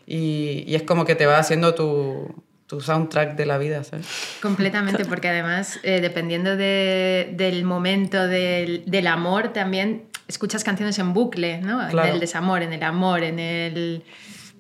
y, 0.07 0.65
y 0.67 0.75
es 0.75 0.83
como 0.83 1.05
que 1.05 1.15
te 1.15 1.27
va 1.27 1.39
haciendo 1.39 1.75
tu, 1.75 2.35
tu 2.69 2.81
soundtrack 2.81 3.35
de 3.35 3.47
la 3.47 3.59
vida, 3.59 3.83
¿sabes? 3.83 4.07
Completamente, 4.41 5.05
porque 5.07 5.29
además, 5.29 5.81
eh, 5.83 6.01
dependiendo 6.01 6.57
de- 6.57 7.33
del 7.37 7.65
momento 7.65 8.27
del, 8.29 8.85
del 8.87 9.07
amor, 9.09 9.53
también 9.53 10.05
escuchas 10.29 10.63
canciones 10.63 10.99
en 11.01 11.13
bucle, 11.15 11.61
¿no? 11.63 11.89
Claro. 11.89 12.09
En 12.09 12.15
el 12.15 12.21
desamor, 12.21 12.63
en 12.63 12.73
el 12.75 12.83
amor, 12.85 13.23
en 13.25 13.39
el... 13.41 14.03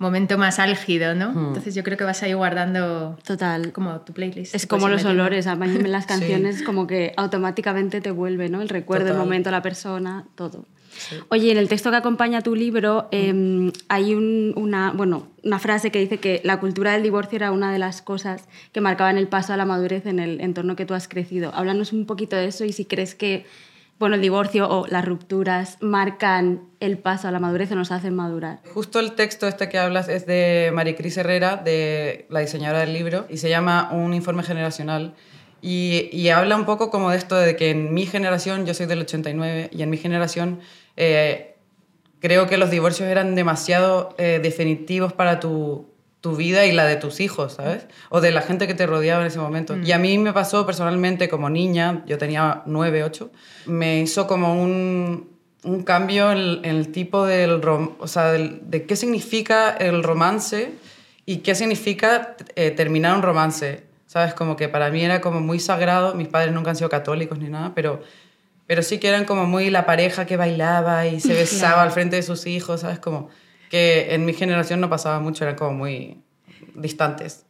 momento 0.00 0.38
más 0.38 0.60
álgido, 0.60 1.14
¿no? 1.16 1.30
Entonces 1.48 1.74
yo 1.74 1.82
creo 1.82 1.98
que 1.98 2.04
vas 2.04 2.22
a 2.22 2.28
ir 2.28 2.36
guardando 2.36 3.18
Total. 3.26 3.72
como 3.72 4.00
tu 4.02 4.12
playlist. 4.12 4.54
Es 4.54 4.64
como 4.68 4.82
puedes 4.82 4.92
los 4.92 5.02
metiendo. 5.02 5.22
olores, 5.24 5.46
a 5.48 5.56
mí 5.56 5.66
en 5.66 5.90
las 5.90 6.06
canciones 6.06 6.62
como 6.62 6.86
que 6.86 7.12
automáticamente 7.16 8.00
te 8.00 8.12
vuelve, 8.12 8.48
¿no? 8.48 8.62
El 8.62 8.68
recuerdo, 8.68 9.08
el 9.10 9.16
momento, 9.18 9.50
la 9.50 9.60
persona, 9.60 10.24
todo. 10.36 10.64
Oye, 11.28 11.50
en 11.52 11.58
el 11.58 11.68
texto 11.68 11.90
que 11.90 11.96
acompaña 11.96 12.40
tu 12.42 12.54
libro 12.54 13.08
eh, 13.12 13.70
hay 13.88 14.14
un- 14.14 14.52
una, 14.56 14.92
bueno, 14.92 15.28
una 15.44 15.58
frase 15.58 15.90
que 15.90 15.98
dice 15.98 16.18
que 16.18 16.40
la 16.44 16.60
cultura 16.60 16.92
del 16.92 17.02
divorcio 17.02 17.36
era 17.36 17.52
una 17.52 17.72
de 17.72 17.78
las 17.78 18.02
cosas 18.02 18.44
que 18.72 18.80
marcaban 18.80 19.16
el 19.18 19.28
paso 19.28 19.52
a 19.52 19.56
la 19.56 19.64
madurez 19.64 20.06
en 20.06 20.18
el 20.18 20.40
entorno 20.40 20.76
que 20.76 20.86
tú 20.86 20.94
has 20.94 21.08
crecido. 21.08 21.52
Háblanos 21.54 21.92
un 21.92 22.06
poquito 22.06 22.36
de 22.36 22.46
eso 22.46 22.64
y 22.64 22.72
si 22.72 22.84
crees 22.84 23.14
que 23.14 23.46
bueno, 23.98 24.14
el 24.14 24.20
divorcio 24.22 24.68
o 24.70 24.86
las 24.86 25.04
rupturas 25.04 25.76
marcan 25.80 26.60
el 26.78 26.98
paso 26.98 27.26
a 27.26 27.32
la 27.32 27.40
madurez 27.40 27.72
o 27.72 27.74
nos 27.74 27.90
hacen 27.90 28.14
madurar. 28.14 28.60
Justo 28.72 29.00
el 29.00 29.14
texto 29.14 29.48
este 29.48 29.68
que 29.68 29.76
hablas 29.76 30.08
es 30.08 30.24
de 30.24 30.70
Maricris 30.72 31.16
Herrera, 31.16 31.56
de 31.56 32.24
la 32.30 32.38
diseñadora 32.38 32.78
del 32.80 32.92
libro, 32.92 33.26
y 33.28 33.38
se 33.38 33.48
llama 33.48 33.90
Un 33.90 34.14
informe 34.14 34.44
generacional. 34.44 35.14
Y, 35.60 36.08
y 36.12 36.28
habla 36.28 36.54
un 36.54 36.64
poco 36.64 36.90
como 36.90 37.10
de 37.10 37.16
esto 37.16 37.34
de 37.34 37.56
que 37.56 37.70
en 37.70 37.92
mi 37.92 38.06
generación, 38.06 38.66
yo 38.66 38.74
soy 38.74 38.86
del 38.86 39.00
89, 39.00 39.70
y 39.72 39.82
en 39.82 39.90
mi 39.90 39.96
generación 39.96 40.60
eh, 40.98 41.54
creo 42.20 42.46
que 42.48 42.56
los 42.58 42.70
divorcios 42.70 43.08
eran 43.08 43.34
demasiado 43.34 44.14
eh, 44.18 44.40
definitivos 44.42 45.12
para 45.12 45.38
tu, 45.40 45.88
tu 46.20 46.34
vida 46.36 46.66
y 46.66 46.72
la 46.72 46.84
de 46.84 46.96
tus 46.96 47.20
hijos, 47.20 47.54
¿sabes? 47.54 47.86
O 48.10 48.20
de 48.20 48.32
la 48.32 48.42
gente 48.42 48.66
que 48.66 48.74
te 48.74 48.86
rodeaba 48.86 49.20
en 49.22 49.28
ese 49.28 49.38
momento. 49.38 49.76
Y 49.76 49.92
a 49.92 49.98
mí 49.98 50.18
me 50.18 50.32
pasó 50.32 50.66
personalmente 50.66 51.28
como 51.28 51.48
niña, 51.48 52.02
yo 52.06 52.18
tenía 52.18 52.62
9, 52.66 53.04
8, 53.04 53.30
me 53.66 54.00
hizo 54.00 54.26
como 54.26 54.60
un, 54.60 55.30
un 55.62 55.82
cambio 55.84 56.32
en, 56.32 56.64
en 56.64 56.76
el 56.76 56.90
tipo 56.90 57.24
del, 57.24 57.62
rom- 57.62 57.94
o 58.00 58.08
sea, 58.08 58.32
del- 58.32 58.60
de 58.68 58.84
qué 58.84 58.96
significa 58.96 59.70
el 59.70 60.02
romance 60.02 60.72
y 61.24 61.38
qué 61.38 61.54
significa 61.54 62.36
eh, 62.56 62.72
terminar 62.72 63.14
un 63.14 63.22
romance, 63.22 63.84
¿sabes? 64.06 64.34
Como 64.34 64.56
que 64.56 64.68
para 64.68 64.90
mí 64.90 65.02
era 65.04 65.20
como 65.20 65.40
muy 65.40 65.60
sagrado, 65.60 66.14
mis 66.14 66.26
padres 66.28 66.52
nunca 66.52 66.70
han 66.70 66.76
sido 66.76 66.88
católicos 66.90 67.38
ni 67.38 67.48
nada, 67.48 67.72
pero, 67.76 68.02
pero 68.68 68.82
sí 68.82 68.98
que 68.98 69.08
eran 69.08 69.24
como 69.24 69.46
muy 69.46 69.70
la 69.70 69.86
pareja 69.86 70.26
que 70.26 70.36
bailaba 70.36 71.06
y 71.06 71.20
se 71.20 71.32
besaba 71.32 71.82
al 71.82 71.90
frente 71.90 72.16
de 72.16 72.22
sus 72.22 72.46
hijos, 72.46 72.82
¿sabes? 72.82 72.98
Como 72.98 73.30
que 73.70 74.14
en 74.14 74.26
mi 74.26 74.34
generación 74.34 74.78
no 74.78 74.90
pasaba 74.90 75.20
mucho, 75.20 75.44
eran 75.44 75.56
como 75.56 75.72
muy 75.72 76.22
distantes. 76.74 77.46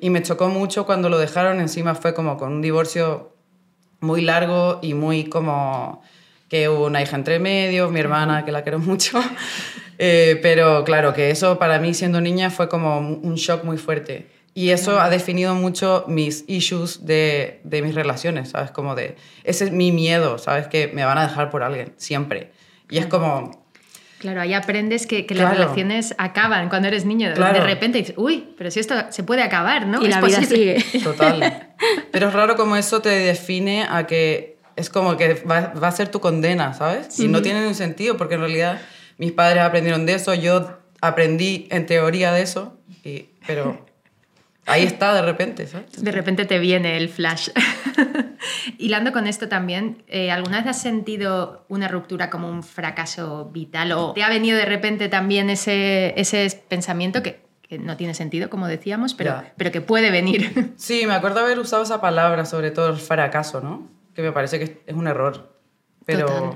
Y 0.00 0.08
me 0.08 0.22
chocó 0.22 0.48
mucho 0.48 0.86
cuando 0.86 1.10
lo 1.10 1.18
dejaron, 1.18 1.60
encima 1.60 1.94
fue 1.94 2.14
como 2.14 2.38
con 2.38 2.54
un 2.54 2.62
divorcio 2.62 3.36
muy 4.00 4.22
largo 4.22 4.78
y 4.80 4.94
muy 4.94 5.24
como 5.24 6.02
que 6.48 6.70
hubo 6.70 6.86
una 6.86 7.02
hija 7.02 7.16
entre 7.16 7.38
medio, 7.38 7.90
mi 7.90 8.00
hermana, 8.00 8.46
que 8.46 8.50
la 8.50 8.62
quiero 8.62 8.78
mucho. 8.78 9.20
Eh, 10.04 10.40
pero 10.42 10.82
claro, 10.82 11.12
que 11.12 11.30
eso 11.30 11.60
para 11.60 11.78
mí 11.78 11.94
siendo 11.94 12.20
niña 12.20 12.50
fue 12.50 12.68
como 12.68 12.98
un 12.98 13.34
shock 13.36 13.62
muy 13.62 13.76
fuerte. 13.78 14.26
Y 14.54 14.70
eso 14.70 15.00
ha 15.00 15.08
definido 15.08 15.54
mucho 15.54 16.04
mis 16.08 16.44
issues 16.46 17.06
de, 17.06 17.60
de 17.64 17.80
mis 17.82 17.94
relaciones, 17.94 18.50
¿sabes? 18.50 18.70
Como 18.70 18.94
de, 18.94 19.16
ese 19.44 19.64
es 19.64 19.72
mi 19.72 19.92
miedo, 19.92 20.36
¿sabes? 20.38 20.66
Que 20.68 20.88
me 20.88 21.04
van 21.04 21.16
a 21.18 21.26
dejar 21.26 21.48
por 21.50 21.62
alguien, 21.62 21.94
siempre. 21.96 22.52
Y 22.90 22.98
es 22.98 23.06
como, 23.06 23.62
Claro, 24.18 24.40
ahí 24.42 24.52
aprendes 24.54 25.06
que, 25.08 25.26
que 25.26 25.34
las 25.34 25.46
Claro. 25.46 25.58
relaciones 25.64 26.14
acaban 26.18 26.68
cuando 26.68 26.86
eres 26.88 27.04
niño. 27.04 27.30
De- 27.30 27.34
Claro. 27.34 27.58
De 27.58 27.64
repente 27.64 27.98
dices, 27.98 28.14
uy, 28.18 28.54
pero 28.56 28.70
si 28.70 28.78
esto 28.78 28.94
se 29.10 29.24
puede 29.24 29.42
acabar, 29.42 29.86
¿no? 29.86 30.00
y 30.04 30.08
la 30.08 30.20
vida 30.20 30.38
posible". 30.40 30.80
sigue. 30.80 31.00
Total. 31.02 31.70
Pero 32.12 32.28
es 32.28 32.32
raro 32.34 32.54
como 32.54 32.76
eso 32.76 33.00
te 33.02 33.08
define 33.08 33.86
a 33.90 34.06
que 34.06 34.58
es 34.76 34.90
como 34.90 35.16
que 35.16 35.34
va, 35.50 35.72
va 35.82 35.88
a 35.88 35.92
ser 35.92 36.08
tu 36.08 36.20
condena, 36.20 36.72
¿sabes? 36.74 37.18
Y 37.18 37.26
no 37.28 37.42
tiene 37.42 37.60
ningún 37.60 37.74
sentido 37.74 38.16
porque 38.16 38.34
en 38.34 38.40
realidad 38.42 38.80
mis 39.18 39.32
padres 39.32 39.62
aprendieron 39.62 40.06
de 40.06 40.14
eso, 40.14 40.34
yo 40.34 40.78
aprendí 41.00 41.66
en 41.70 41.86
teoría 41.86 42.32
de 42.32 42.42
eso, 42.42 42.78
y, 43.04 43.30
pero 43.46 43.84
ahí 44.66 44.84
está 44.84 45.14
de 45.14 45.22
repente, 45.22 45.66
¿sabes? 45.66 46.02
De 46.02 46.12
repente 46.12 46.44
te 46.44 46.58
viene 46.58 46.96
el 46.96 47.08
flash. 47.08 47.50
Hilando 48.78 49.12
con 49.12 49.26
esto 49.26 49.48
también, 49.48 50.02
eh, 50.08 50.30
¿alguna 50.30 50.58
vez 50.58 50.66
has 50.68 50.82
sentido 50.82 51.64
una 51.68 51.88
ruptura 51.88 52.30
como 52.30 52.48
un 52.48 52.62
fracaso 52.62 53.50
vital 53.52 53.92
o 53.92 54.12
te 54.12 54.22
ha 54.22 54.28
venido 54.28 54.56
de 54.58 54.64
repente 54.64 55.08
también 55.08 55.50
ese, 55.50 56.14
ese 56.20 56.62
pensamiento 56.68 57.22
que, 57.22 57.40
que 57.62 57.78
no 57.78 57.96
tiene 57.96 58.14
sentido, 58.14 58.50
como 58.50 58.66
decíamos, 58.68 59.14
pero, 59.14 59.30
Ya. 59.30 59.52
pero 59.56 59.70
que 59.72 59.80
puede 59.80 60.10
venir? 60.10 60.74
Sí, 60.76 61.06
me 61.06 61.14
acuerdo 61.14 61.40
haber 61.40 61.58
usado 61.58 61.82
esa 61.82 62.00
palabra, 62.00 62.44
sobre 62.44 62.70
todo 62.70 62.88
el 62.90 62.96
fracaso, 62.96 63.60
¿no? 63.60 63.88
Que 64.14 64.22
me 64.22 64.32
parece 64.32 64.58
que 64.58 64.82
es 64.86 64.94
un 64.94 65.06
error. 65.06 65.52
Pero 66.04 66.26
Total. 66.26 66.52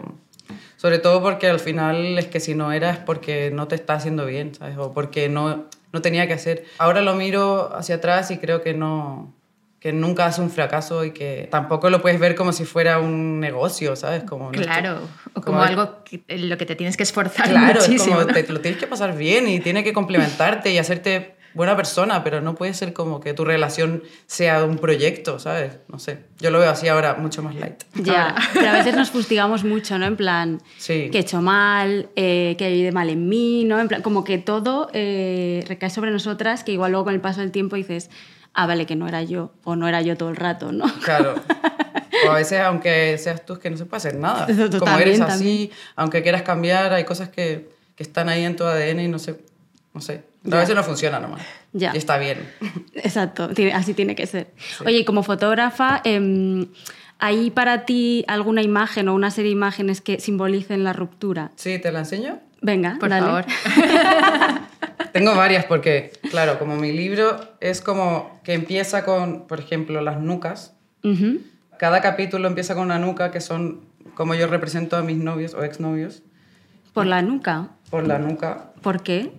sobre 0.77 0.99
todo 0.99 1.23
porque 1.23 1.49
al 1.49 1.61
final 1.61 2.19
es 2.19 2.27
que 2.27 2.41
si 2.41 2.55
no 2.55 2.73
era 2.73 2.91
es 2.91 2.99
porque 2.99 3.51
no 3.53 3.69
te 3.69 3.77
está 3.77 3.95
haciendo 3.95 4.27
bien, 4.27 4.55
¿sabes? 4.55 4.77
O 4.77 4.93
porque 4.93 5.29
no, 5.29 5.67
no 5.93 6.03
tenía 6.03 6.27
que 6.27 6.35
hacer. 6.35 6.65
Ahora 6.79 7.01
lo 7.03 7.15
miro 7.15 7.75
hacia 7.77 7.97
atrás 7.97 8.31
y 8.31 8.39
creo 8.39 8.63
que 8.63 8.75
no 8.75 9.33
que 9.79 9.93
nunca 9.93 10.27
hace 10.27 10.41
un 10.41 10.51
fracaso 10.51 11.05
y 11.05 11.13
que 11.13 11.47
tampoco 11.51 11.91
lo 11.91 12.01
puedes 12.03 12.19
ver 12.19 12.35
como 12.35 12.53
si 12.53 12.65
fuera 12.65 12.99
un 12.99 13.39
negocio, 13.39 13.95
¿sabes? 13.95 14.25
Como 14.25 14.51
claro, 14.51 15.01
o 15.35 15.41
como 15.43 15.63
algo 15.63 16.03
que- 16.03 16.25
en 16.29 16.49
lo 16.49 16.57
que 16.59 16.67
te 16.67 16.75
tienes 16.75 16.97
que 16.97 17.03
esforzar 17.05 17.49
Claro, 17.49 17.81
muchísimo. 17.81 18.17
como 18.17 18.27
¿no? 18.27 18.33
te, 18.35 18.53
lo 18.53 18.61
tienes 18.61 18.81
que 18.81 18.87
pasar 18.89 19.17
bien 19.17 19.47
y 19.49 19.61
tiene 19.61 19.85
que 19.85 19.93
complementarte 19.93 20.73
y 20.73 20.79
hacerte 20.79 21.36
buena 21.57 21.75
persona, 21.77 22.23
pero 22.23 22.41
no 22.41 22.55
puede 22.55 22.75
ser 22.75 22.93
como 22.93 23.19
que 23.19 23.35
tu 23.35 23.45
relación 23.45 24.03
sea 24.27 24.63
un 24.65 24.77
proyecto, 24.79 25.39
¿sabes? 25.39 25.79
No 25.89 25.99
sé. 25.99 26.19
Yo 26.39 26.51
lo 26.51 26.61
veo 26.61 26.71
así 26.71 26.87
ahora 26.87 27.15
mucho 27.15 27.43
más 27.43 27.55
light. 27.57 27.83
Ya, 27.95 28.37
pero 28.55 28.69
a 28.69 28.73
veces 28.75 28.95
nos 28.95 29.11
fustigamos 29.11 29.65
mucho, 29.65 29.99
¿no? 29.99 30.07
En 30.07 30.17
plan, 30.17 30.61
Sí. 30.79 31.09
que 31.11 31.19
he 31.19 31.21
hecho 31.23 31.41
mal, 31.43 32.11
eh, 32.15 32.55
que 32.59 32.67
hay 32.67 32.83
de 32.83 32.93
mal 32.93 33.09
en 33.11 33.29
mí, 33.29 33.65
¿no? 33.65 33.81
En 33.81 33.89
plan, 33.89 34.03
como 34.03 34.23
que 34.23 34.39
todo 34.39 34.91
eh, 34.93 35.65
recae 35.67 35.91
sobre 35.91 36.11
nosotras, 36.11 36.63
que 36.63 36.73
igual 36.73 36.93
luego 36.93 37.07
con 37.07 37.15
el 37.15 37.21
paso 37.21 37.41
del 37.41 37.51
tiempo 37.51 37.75
dices, 37.77 38.11
ah, 38.55 38.67
vale, 38.67 38.87
que 38.87 38.95
no 38.95 39.09
era 39.09 39.23
yo, 39.23 39.53
o 39.65 39.75
no 39.75 39.89
era 39.89 40.03
yo 40.03 40.17
todo 40.17 40.29
el 40.29 40.37
rato, 40.37 40.71
¿no? 40.73 40.85
Claro. 41.05 41.35
O 42.27 42.31
a 42.31 42.35
veces, 42.37 42.61
aunque 42.61 43.19
seas 43.19 43.45
tú, 43.45 43.53
es 43.53 43.59
que 43.59 43.69
no 43.69 43.77
se 43.77 43.85
puede 43.85 43.99
hacer 43.99 44.17
nada. 44.17 44.47
Como 44.47 44.97
eres 44.99 45.19
también, 45.19 45.23
así, 45.23 45.71
aunque 45.97 46.23
quieras 46.23 46.43
cambiar, 46.43 46.95
hay 46.95 47.05
cosas 47.05 47.29
que, 47.29 47.69
que 47.95 48.03
están 48.03 48.31
ahí 48.31 48.43
en 48.43 48.57
tu 48.57 48.65
ADN 48.65 49.01
y 49.01 49.09
no 49.09 49.19
sé. 49.19 49.39
No 49.93 50.01
sé. 50.01 50.25
A 50.53 50.57
veces 50.59 50.75
no 50.77 50.83
funciona 50.83 51.19
nomás. 51.21 51.43
Ya. 51.73 51.93
Y 51.95 51.99
está 51.99 52.19
bien. 52.19 52.39
Exacto, 52.95 53.51
así 53.75 53.95
tiene 53.95 54.15
que 54.15 54.27
ser. 54.27 54.53
Oye, 54.85 54.99
y 54.99 55.05
como 55.05 55.23
fotógrafa, 55.23 56.01
em, 56.05 56.67
¿hay 57.19 57.51
para 57.51 57.85
ti 57.85 58.25
alguna 58.29 58.63
imagen 58.63 59.09
o 59.09 59.15
una 59.15 59.31
serie 59.31 59.51
de 59.51 59.57
imágenes 59.57 60.01
que 60.01 60.21
simbolicen 60.21 60.85
la 60.85 60.93
ruptura? 60.93 61.53
Sí, 61.57 61.79
¿te 61.79 61.91
la 61.93 62.01
enseño? 62.01 62.41
Venga, 62.63 62.97
Por 62.99 63.11
dale. 63.11 63.27
favor. 63.27 63.45
Tengo 65.13 65.35
varias 65.35 65.65
porque, 65.65 66.13
claro, 66.31 66.59
como 66.59 66.77
mi 66.77 66.93
libro 66.93 67.39
es 67.61 67.81
como 67.81 68.41
que 68.45 68.53
empieza 68.55 69.05
con, 69.05 69.47
por 69.47 69.61
ejemplo, 69.61 70.01
las 70.01 70.21
nucas. 70.21 70.75
Ujú. 71.03 71.41
Cada 71.79 72.01
capítulo 72.01 72.49
empieza 72.49 72.75
con 72.75 72.85
una 72.85 72.99
nuca 72.99 73.31
que 73.31 73.41
son 73.41 73.81
como 74.15 74.35
yo 74.35 74.47
represento 74.47 74.97
a 74.97 75.03
mis 75.03 75.17
novios 75.19 75.55
o 75.55 75.63
exnovios 75.63 76.23
Por 76.93 77.07
la 77.07 77.23
nuca. 77.23 77.69
por 77.91 78.07
la 78.07 78.19
nuca. 78.19 78.73
¿Por 78.83 79.03
qué? 79.03 79.31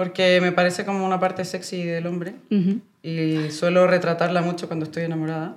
Porque 0.00 0.40
me 0.40 0.50
parece 0.50 0.86
como 0.86 1.04
una 1.04 1.20
parte 1.20 1.44
sexy 1.44 1.84
del 1.84 2.06
hombre 2.06 2.32
Ujú. 2.50 2.80
y 3.02 3.50
suelo 3.50 3.86
retratarla 3.86 4.40
mucho 4.40 4.66
cuando 4.66 4.86
estoy 4.86 5.02
enamorada. 5.02 5.56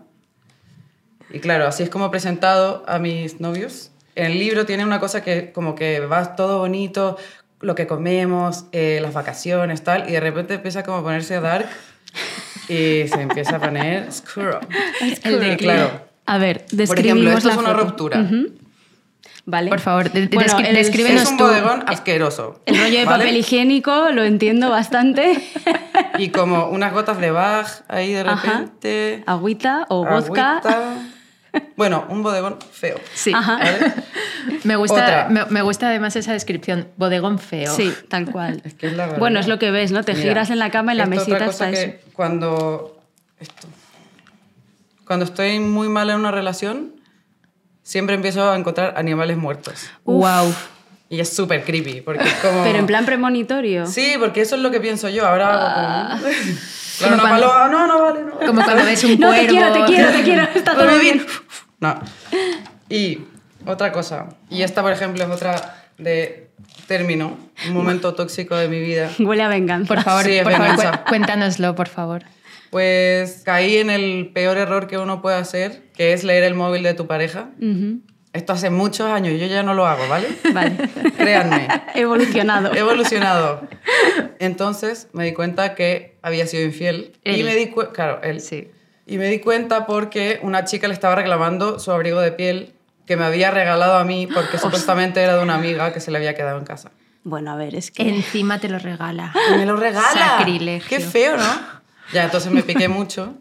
Y 1.31 1.39
claro, 1.39 1.65
así 1.65 1.81
es 1.83 1.89
como 1.89 2.07
he 2.07 2.09
presentado 2.09 2.83
a 2.85 2.99
mis 2.99 3.39
novios. 3.39 3.91
En 4.15 4.25
el 4.25 4.39
libro 4.39 4.65
tiene 4.65 4.83
una 4.83 4.99
cosa 4.99 5.23
que 5.23 5.53
como 5.53 5.75
que 5.75 6.01
va 6.01 6.35
todo 6.35 6.59
bonito, 6.59 7.17
lo 7.61 7.73
que 7.73 7.87
comemos, 7.87 8.65
eh, 8.73 8.99
las 9.01 9.13
vacaciones, 9.13 9.81
tal, 9.85 10.09
y 10.09 10.11
de 10.11 10.19
repente 10.19 10.55
empieza 10.55 10.83
como 10.83 10.97
a 10.97 11.03
ponerse 11.03 11.39
dark 11.39 11.69
y 12.67 13.07
se 13.07 13.21
empieza 13.21 13.55
a 13.55 13.59
poner 13.61 14.09
oscuro. 14.09 14.59
El 15.23 15.39
de- 15.39 15.53
Y 15.53 15.55
claro, 15.55 16.01
A 16.25 16.37
ver, 16.37 16.65
por 16.65 16.75
describimos 16.75 17.21
ejemplo, 17.21 17.37
esto 17.37 17.47
la 17.47 17.53
es 17.53 17.59
una 17.61 17.69
foto. 17.69 17.83
ruptura. 17.85 18.19
Ujú. 18.19 18.47
Vale. 19.45 19.69
Por 19.69 19.81
favor, 19.81 20.09
Bueno, 20.09 20.29
descri- 20.29 20.67
el- 20.67 20.75
descríbenos 20.75 21.23
Es 21.23 21.31
un 21.31 21.37
tú. 21.37 21.43
bodegón 21.43 21.83
asqueroso. 21.87 22.61
El 22.65 22.77
rollo 22.77 22.99
de 22.99 23.05
¿vale? 23.05 23.23
papel 23.25 23.37
higiénico 23.37 24.09
lo 24.11 24.23
entiendo 24.23 24.69
bastante. 24.69 25.37
Y 26.17 26.29
como 26.29 26.67
unas 26.69 26.93
gotas 26.93 27.19
de 27.19 27.31
Bach 27.31 27.67
ahí 27.87 28.13
de 28.13 28.21
Ajá. 28.21 28.59
repente. 28.59 29.23
Agüita 29.25 29.85
o 29.89 30.05
vodka. 30.05 30.57
agüita. 30.59 30.93
Bueno, 31.75 32.05
un 32.09 32.23
bodegón 32.23 32.57
feo. 32.71 32.99
Sí. 33.13 33.31
Ajá. 33.35 33.57
¿vale? 33.59 33.93
Me 34.63 34.75
gusta, 34.75 34.95
Otra. 34.95 35.27
me, 35.29 35.45
me 35.45 35.61
gusta 35.61 35.87
además 35.89 36.15
esa 36.15 36.33
descripción, 36.33 36.87
bodegón 36.97 37.37
feo. 37.37 37.71
Sí, 37.75 37.93
tal 38.09 38.25
cual. 38.31 38.61
Es 38.65 38.73
que 38.73 38.87
es 38.87 38.93
la. 38.93 39.05
Bueno, 39.07 39.39
es 39.39 39.47
lo 39.47 39.59
que 39.59 39.69
ves, 39.69 39.91
¿no? 39.91 40.03
Te 40.03 40.13
Mira, 40.15 40.29
giras 40.29 40.49
en 40.49 40.57
la 40.57 40.71
cama 40.71 40.93
y 40.93 40.95
en 40.95 40.97
la 40.99 41.05
mesita 41.05 41.35
otra 41.35 41.45
cosa 41.47 41.69
está 41.69 41.79
que 41.83 41.97
eso. 41.97 42.09
Cuando. 42.13 42.99
Esto. 43.39 43.67
Cuando 45.05 45.25
estoy 45.25 45.59
muy 45.59 45.89
mal 45.89 46.09
en 46.09 46.15
una 46.15 46.31
relación, 46.31 46.92
siempre 47.83 48.15
empiezo 48.15 48.49
a 48.51 48.55
encontrar 48.57 48.93
animales 48.97 49.37
muertos. 49.37 49.89
Wow. 50.05 50.53
Y 51.09 51.19
es 51.19 51.29
súper 51.35 51.63
creepy, 51.63 52.01
porque 52.01 52.23
es 52.23 52.33
como. 52.35 52.63
Pero 52.63 52.79
en 52.79 52.87
plan 52.87 53.05
premonitorio. 53.05 53.85
Sí, 53.85 54.15
porque 54.19 54.41
eso 54.41 54.55
es 54.55 54.61
lo 54.61 54.71
que 54.71 54.79
pienso 54.79 55.09
yo. 55.09 55.27
Ahora 55.27 56.09
hago 56.09 56.19
como. 56.21 56.33
Claro, 56.99 57.17
Como 57.17 57.23
una 57.23 57.29
cuando- 57.39 57.47
paloma. 57.49 57.69
No, 57.69 57.87
no 57.87 58.01
vale, 58.03 58.21
no 58.21 58.31
vale. 58.35 58.45
Como 58.47 58.63
cuando 58.63 58.85
ves 58.85 59.03
un 59.03 59.11
No, 59.19 59.27
cuervo. 59.27 59.41
te 59.43 59.47
quiero, 59.47 59.71
te 59.73 59.83
quiero, 59.85 60.11
te 60.11 60.21
quiero. 60.23 60.43
Está 60.55 60.75
todo 60.75 60.99
bien. 60.99 61.25
No. 61.79 61.99
Y 62.87 63.19
otra 63.65 63.91
cosa. 63.91 64.27
Y 64.51 64.61
esta, 64.61 64.83
por 64.83 64.91
ejemplo, 64.91 65.23
es 65.23 65.29
otra 65.31 65.83
de 65.97 66.49
término, 66.87 67.35
un 67.67 67.73
momento 67.73 68.13
tóxico 68.13 68.55
de 68.55 68.67
mi 68.67 68.79
vida. 68.79 69.09
Huele 69.19 69.41
a 69.41 69.47
venganza. 69.47 69.87
Por 69.87 70.03
favor, 70.03 70.23
Sí, 70.23 70.39
por 70.43 70.51
favor, 70.51 70.67
venganza. 70.69 70.97
cu- 71.03 71.09
cuéntanoslo, 71.09 71.75
por 71.75 71.87
favor. 71.89 72.23
Pues 72.73 73.43
caí 73.45 73.77
en 73.77 73.91
el 73.91 74.31
peor 74.33 74.57
error 74.57 74.87
que 74.87 74.97
uno 74.97 75.21
puede 75.21 75.35
hacer, 75.37 75.83
que 75.93 76.11
es 76.11 76.23
leer 76.23 76.43
el 76.43 76.55
móvil 76.55 76.81
de 76.81 76.95
tu 76.95 77.05
pareja. 77.05 77.51
Esto 78.33 78.53
hace 78.53 78.71
muchos 78.71 79.07
años, 79.11 79.39
yo 79.39 79.45
ya 79.45 79.61
no 79.61 79.75
lo 79.75 79.85
hago, 79.85 80.07
¿vale? 80.09 80.27
Vale. 80.53 80.75
Créanme. 81.15 81.67
Evolucionado. 81.93 82.73
Evolucionado. 82.73 83.67
Entonces 84.39 85.07
me 85.13 85.23
di 85.23 85.33
cuenta 85.33 85.75
que 85.75 86.17
había 86.23 86.47
sido 86.47 86.63
infiel. 86.63 87.13
Y 87.23 87.41
Él. 87.41 87.45
me 87.45 87.55
di 87.55 87.67
cuenta, 87.67 87.93
claro, 87.93 88.23
él. 88.23 88.41
Sí. 88.41 88.71
Y 89.05 89.19
me 89.19 89.27
di 89.27 89.37
cuenta 89.37 89.85
porque 89.85 90.39
una 90.41 90.65
chica 90.65 90.87
le 90.87 90.95
estaba 90.95 91.13
reclamando 91.13 91.77
su 91.77 91.91
abrigo 91.91 92.21
de 92.21 92.31
piel 92.31 92.73
que 93.05 93.17
me 93.17 93.25
había 93.25 93.51
regalado 93.51 93.97
a 93.97 94.03
mí 94.03 94.27
porque 94.33 94.57
supuestamente 94.57 95.21
era 95.21 95.37
de 95.37 95.43
una 95.43 95.53
amiga 95.53 95.93
que 95.93 95.99
se 95.99 96.09
le 96.09 96.17
había 96.17 96.33
quedado 96.33 96.57
en 96.57 96.65
casa. 96.65 96.89
Bueno, 97.23 97.51
a 97.51 97.55
ver, 97.55 97.75
es 97.75 97.91
que... 97.91 98.09
Encima 98.09 98.59
te 98.59 98.67
lo 98.67 98.79
regala. 98.79 99.31
Y 99.53 99.57
me 99.59 99.67
lo 99.67 99.75
regala. 99.75 100.37
Sacrilegio. 100.39 100.89
Qué 100.89 101.03
feo, 101.03 101.37
¿no? 101.37 101.82
Ya, 102.13 102.23
entonces 102.25 102.51
me 102.51 102.61
piqué 102.63 102.87
mucho 102.87 103.33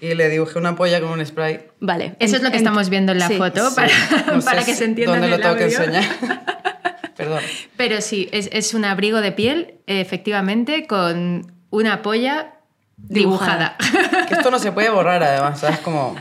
y 0.00 0.14
le 0.14 0.28
dibujé 0.28 0.58
una 0.58 0.74
polla 0.76 1.00
con 1.00 1.10
un 1.10 1.24
spray. 1.24 1.66
Vale. 1.80 2.16
Eso 2.18 2.36
es 2.36 2.42
lo 2.42 2.50
que 2.50 2.56
en- 2.56 2.62
estamos 2.62 2.88
viendo 2.88 3.12
en 3.12 3.18
la 3.18 3.28
sí. 3.28 3.36
foto 3.36 3.74
para, 3.74 3.92
No 4.34 4.40
para 4.42 4.60
que 4.64 4.72
si- 4.72 4.78
se 4.78 4.84
entienda 4.86 5.12
dónde 5.18 5.26
en 5.26 5.30
lo 5.32 5.40
tengo 5.40 5.56
que 5.56 5.64
enseñar. 5.64 6.04
Perdón. 7.16 7.40
Pero 7.76 8.00
sí, 8.00 8.28
es, 8.32 8.48
es 8.52 8.72
un 8.72 8.84
abrigo 8.86 9.20
de 9.20 9.32
piel, 9.32 9.74
efectivamente, 9.86 10.86
con 10.86 11.52
una 11.68 12.00
polla 12.02 12.54
dibujada. 12.96 13.76
Dibujada. 13.78 14.26
Que 14.26 14.34
esto 14.34 14.50
no 14.50 14.58
se 14.58 14.72
puede 14.72 14.88
borrar 14.90 15.22
además, 15.22 15.60
¿sabes? 15.60 15.80
Como... 15.80 16.16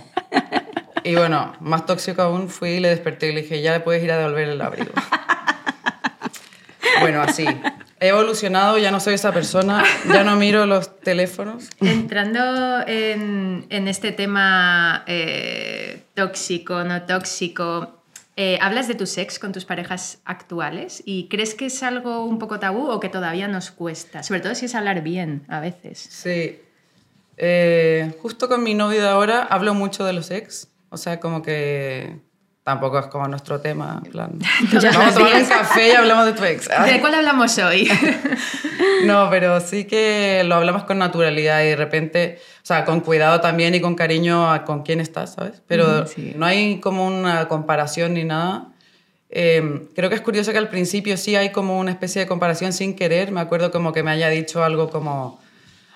Y 1.05 1.15
bueno, 1.15 1.53
más 1.61 1.85
tóxico 1.85 2.21
aún, 2.21 2.49
fui 2.49 2.71
y 2.71 2.79
le 2.81 2.89
desperté 2.89 3.29
y 3.29 3.33
le 3.33 3.43
dije, 3.43 3.61
ya 3.61 3.71
le 3.71 3.79
puedes 3.79 4.03
ir 4.03 4.11
a 4.11 4.17
devolver 4.17 4.49
el 4.49 4.61
abrigo. 4.61 4.91
Bueno, 7.01 7.21
así. 7.21 7.45
He 8.01 8.07
evolucionado, 8.07 8.77
ya 8.77 8.91
no 8.91 8.99
soy 8.99 9.15
esa 9.15 9.33
persona, 9.33 9.83
ya 10.07 10.23
no 10.23 10.37
miro 10.37 10.65
los 10.65 10.99
teléfonos. 11.01 11.69
Entrando 11.81 12.87
en, 12.87 13.65
en 13.69 13.87
este 13.89 14.13
tema 14.13 15.03
eh, 15.05 16.03
tóxico, 16.13 16.83
no 16.85 17.01
tóxico, 17.03 17.99
eh, 18.37 18.57
¿hablas 18.61 18.87
de 18.87 18.95
tu 18.95 19.05
sex 19.05 19.37
con 19.37 19.51
tus 19.51 19.65
parejas 19.65 20.19
actuales? 20.23 21.03
¿Y 21.05 21.27
crees 21.27 21.55
que 21.55 21.65
es 21.65 21.83
algo 21.83 22.23
un 22.23 22.39
poco 22.39 22.57
tabú 22.57 22.89
o 22.89 23.01
que 23.01 23.09
todavía 23.09 23.49
nos 23.49 23.69
cuesta? 23.69 24.23
Sobre 24.23 24.39
todo 24.39 24.55
si 24.55 24.67
es 24.67 24.75
hablar 24.75 25.01
bien 25.01 25.43
a 25.49 25.59
veces. 25.59 25.99
Sí. 25.99 26.57
Eh, 27.35 28.13
justo 28.21 28.47
con 28.47 28.63
mi 28.63 28.75
novio 28.75 29.01
de 29.01 29.09
ahora 29.09 29.43
hablo 29.43 29.73
mucho 29.73 30.05
de 30.05 30.13
los 30.13 30.31
ex. 30.31 30.69
O 30.89 30.95
sea, 30.95 31.19
como 31.19 31.41
que 31.41 32.15
tampoco 32.69 32.99
es 32.99 33.07
como 33.07 33.27
nuestro 33.27 33.59
tema. 33.59 33.99
en 34.05 34.11
plan, 34.11 34.31
Todos 34.69 34.83
vamos 34.95 35.15
a 35.15 35.17
tomar 35.17 35.33
un 35.35 35.45
café 35.45 35.87
y 35.89 35.91
hablamos 35.91 36.25
de 36.27 36.33
tu 36.33 36.43
ex. 36.43 36.69
Ay. 36.69 36.93
¿De 36.93 36.99
cuál 37.01 37.15
hablamos 37.15 37.57
hoy? 37.57 37.89
No, 39.05 39.29
pero 39.29 39.59
sí 39.61 39.85
que 39.85 40.43
lo 40.45 40.55
hablamos 40.55 40.83
con 40.83 40.97
naturalidad 40.99 41.61
y 41.63 41.67
de 41.67 41.75
repente, 41.75 42.39
o 42.61 42.65
sea, 42.65 42.85
con 42.85 42.99
cuidado 42.99 43.39
también 43.41 43.73
y 43.75 43.81
con 43.81 43.95
cariño 43.95 44.51
a 44.51 44.65
con 44.65 44.83
quién 44.83 44.99
estás, 44.99 45.33
¿sabes? 45.33 45.61
Pero 45.67 46.05
Sí. 46.05 46.33
no 46.35 46.45
hay 46.45 46.79
como 46.79 47.07
una 47.07 47.47
comparación 47.47 48.13
ni 48.13 48.23
nada. 48.25 48.67
Eh, 49.29 49.87
creo 49.95 50.09
que 50.09 50.15
es 50.15 50.21
curioso 50.21 50.51
que 50.51 50.57
al 50.57 50.67
principio 50.69 51.15
sí 51.17 51.35
hay 51.35 51.51
como 51.51 51.79
una 51.79 51.91
especie 51.91 52.21
de 52.21 52.27
comparación 52.27 52.71
sin 52.73 52.95
querer. 52.95 53.31
Me 53.31 53.39
acuerdo 53.41 53.71
como 53.71 53.93
que 53.93 54.03
me 54.03 54.11
haya 54.11 54.29
dicho 54.29 54.63
algo 54.63 54.89
como, 54.89 55.39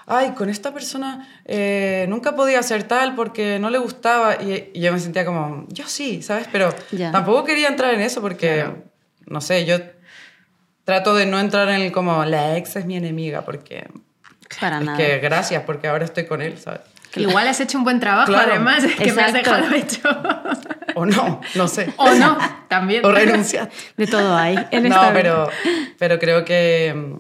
ay, 0.07 0.31
con 0.31 0.50
esta 0.50 0.74
persona 0.74 1.27
eh, 1.45 2.05
nunca 2.10 2.36
podía 2.36 2.62
ser 2.63 2.83
tal 2.83 3.15
porque 3.15 3.60
no 3.60 3.69
le 3.69 3.77
gustaba. 3.77 4.36
Y, 4.41 4.72
y 4.74 4.81
yo 4.81 4.91
me 4.93 5.00
sentía 5.00 5.25
como, 5.25 5.65
yo 5.69 5.88
sí, 5.88 6.22
¿sabes? 6.22 6.48
Pero 6.51 6.74
tampoco 7.12 7.43
quería 7.43 7.67
entrar 7.67 7.93
en 7.93 8.01
eso 8.01 8.22
porque, 8.22 8.55
Claro. 8.55 8.83
no 9.27 9.41
sé, 9.41 9.65
yo 9.65 9.77
trato 10.83 11.15
de 11.15 11.25
no 11.25 11.39
entrar 11.39 11.69
en 11.69 11.81
el 11.81 11.91
como, 11.91 12.25
la 12.25 12.57
ex 12.57 12.75
es 12.75 12.86
mi 12.86 12.98
enemiga 12.98 13.41
porque... 13.43 13.88
Para 14.60 14.77
Es 14.79 14.83
nada. 14.86 14.98
que 14.98 15.17
gracias, 15.19 15.63
porque 15.65 15.88
ahora 15.88 16.05
estoy 16.05 16.25
con 16.25 16.41
él, 16.41 16.57
¿sabes? 16.60 16.81
Igual 17.15 17.48
has 17.48 17.60
hecho 17.60 17.77
un 17.77 17.83
buen 17.83 18.00
trabajo, 18.00 18.31
Claro. 18.31 18.51
además, 18.53 18.83
que 18.98 19.13
me 19.13 19.22
has 19.22 19.33
dejado 19.33 19.72
hecho. 19.74 20.01
O 20.95 21.05
no, 21.05 21.41
no 21.55 21.67
sé. 21.67 21.91
o 21.98 22.12
no, 22.15 22.38
también. 22.67 23.05
O 23.05 23.12
renunciar. 23.12 23.69
De 23.98 24.05
todo 24.07 24.36
hay. 24.36 24.55
en 24.72 24.83
No, 24.83 24.95
esta 24.95 25.13
pero, 25.13 25.50
pero 26.00 26.19
creo 26.19 26.43
que. 26.43 27.15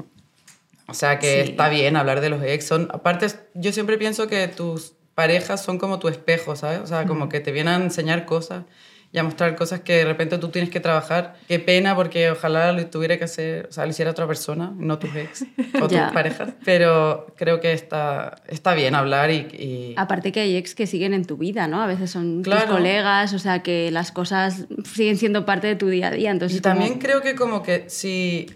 O 0.93 0.95
sea, 0.95 1.19
que 1.19 1.43
Sí. 1.43 1.49
está 1.51 1.69
bien 1.69 1.95
hablar 1.97 2.21
de 2.21 2.29
los 2.29 2.41
ex. 2.43 2.65
Son, 2.65 2.87
aparte, 2.93 3.27
yo 3.55 3.71
siempre 3.73 3.97
pienso 3.97 4.27
que 4.27 4.47
tus 4.47 4.93
parejas 5.15 5.63
son 5.63 5.77
como 5.77 5.99
tu 5.99 6.07
espejo, 6.07 6.55
¿sabes? 6.55 6.79
O 6.79 6.87
sea, 6.87 7.05
como 7.05 7.29
que 7.29 7.39
te 7.39 7.51
vienen 7.51 7.73
a 7.81 7.83
enseñar 7.83 8.25
cosas 8.25 8.63
y 9.11 9.19
a 9.19 9.23
mostrar 9.23 9.55
cosas 9.55 9.81
que 9.81 9.93
de 9.97 10.05
repente 10.05 10.39
tú 10.39 10.49
tienes 10.49 10.71
que 10.71 10.79
trabajar. 10.79 11.35
Qué 11.47 11.59
pena, 11.59 11.95
porque 11.95 12.31
ojalá 12.31 12.71
lo 12.71 12.83
tuviera 12.87 13.17
que 13.19 13.25
hacer, 13.25 13.67
o 13.69 13.71
sea, 13.71 13.85
lo 13.85 13.91
hiciera 13.91 14.09
otra 14.09 14.25
persona, 14.25 14.73
no 14.75 14.97
tus 14.97 15.15
ex 15.15 15.45
o 15.81 15.87
tus 15.87 15.99
parejas. 16.13 16.49
Pero 16.65 17.27
creo 17.37 17.59
que 17.59 17.73
está, 17.73 18.35
está 18.47 18.73
bien 18.73 18.95
hablar 18.95 19.29
y. 19.29 19.35
y- 19.51 19.93
Aparte 19.97 20.31
que 20.31 20.39
hay 20.39 20.55
ex 20.55 20.73
que 20.73 20.87
siguen 20.87 21.13
en 21.13 21.25
tu 21.25 21.37
vida, 21.37 21.67
¿no? 21.67 21.83
A 21.83 21.85
veces 21.85 22.09
son 22.09 22.41
Claro. 22.41 22.61
tus 22.65 22.71
colegas, 22.77 23.33
o 23.33 23.39
sea 23.39 23.61
que 23.61 23.91
las 23.91 24.11
cosas 24.11 24.65
siguen 24.91 25.17
siendo 25.17 25.45
parte 25.45 25.67
de 25.67 25.75
tu 25.75 25.89
día 25.89 26.07
a 26.07 26.11
día. 26.11 26.31
Entonces, 26.31 26.57
Y 26.57 26.61
también 26.61 26.93
como- 26.93 27.01
creo 27.03 27.21
que 27.21 27.35
como 27.35 27.61
que 27.61 27.87
si... 27.91 28.47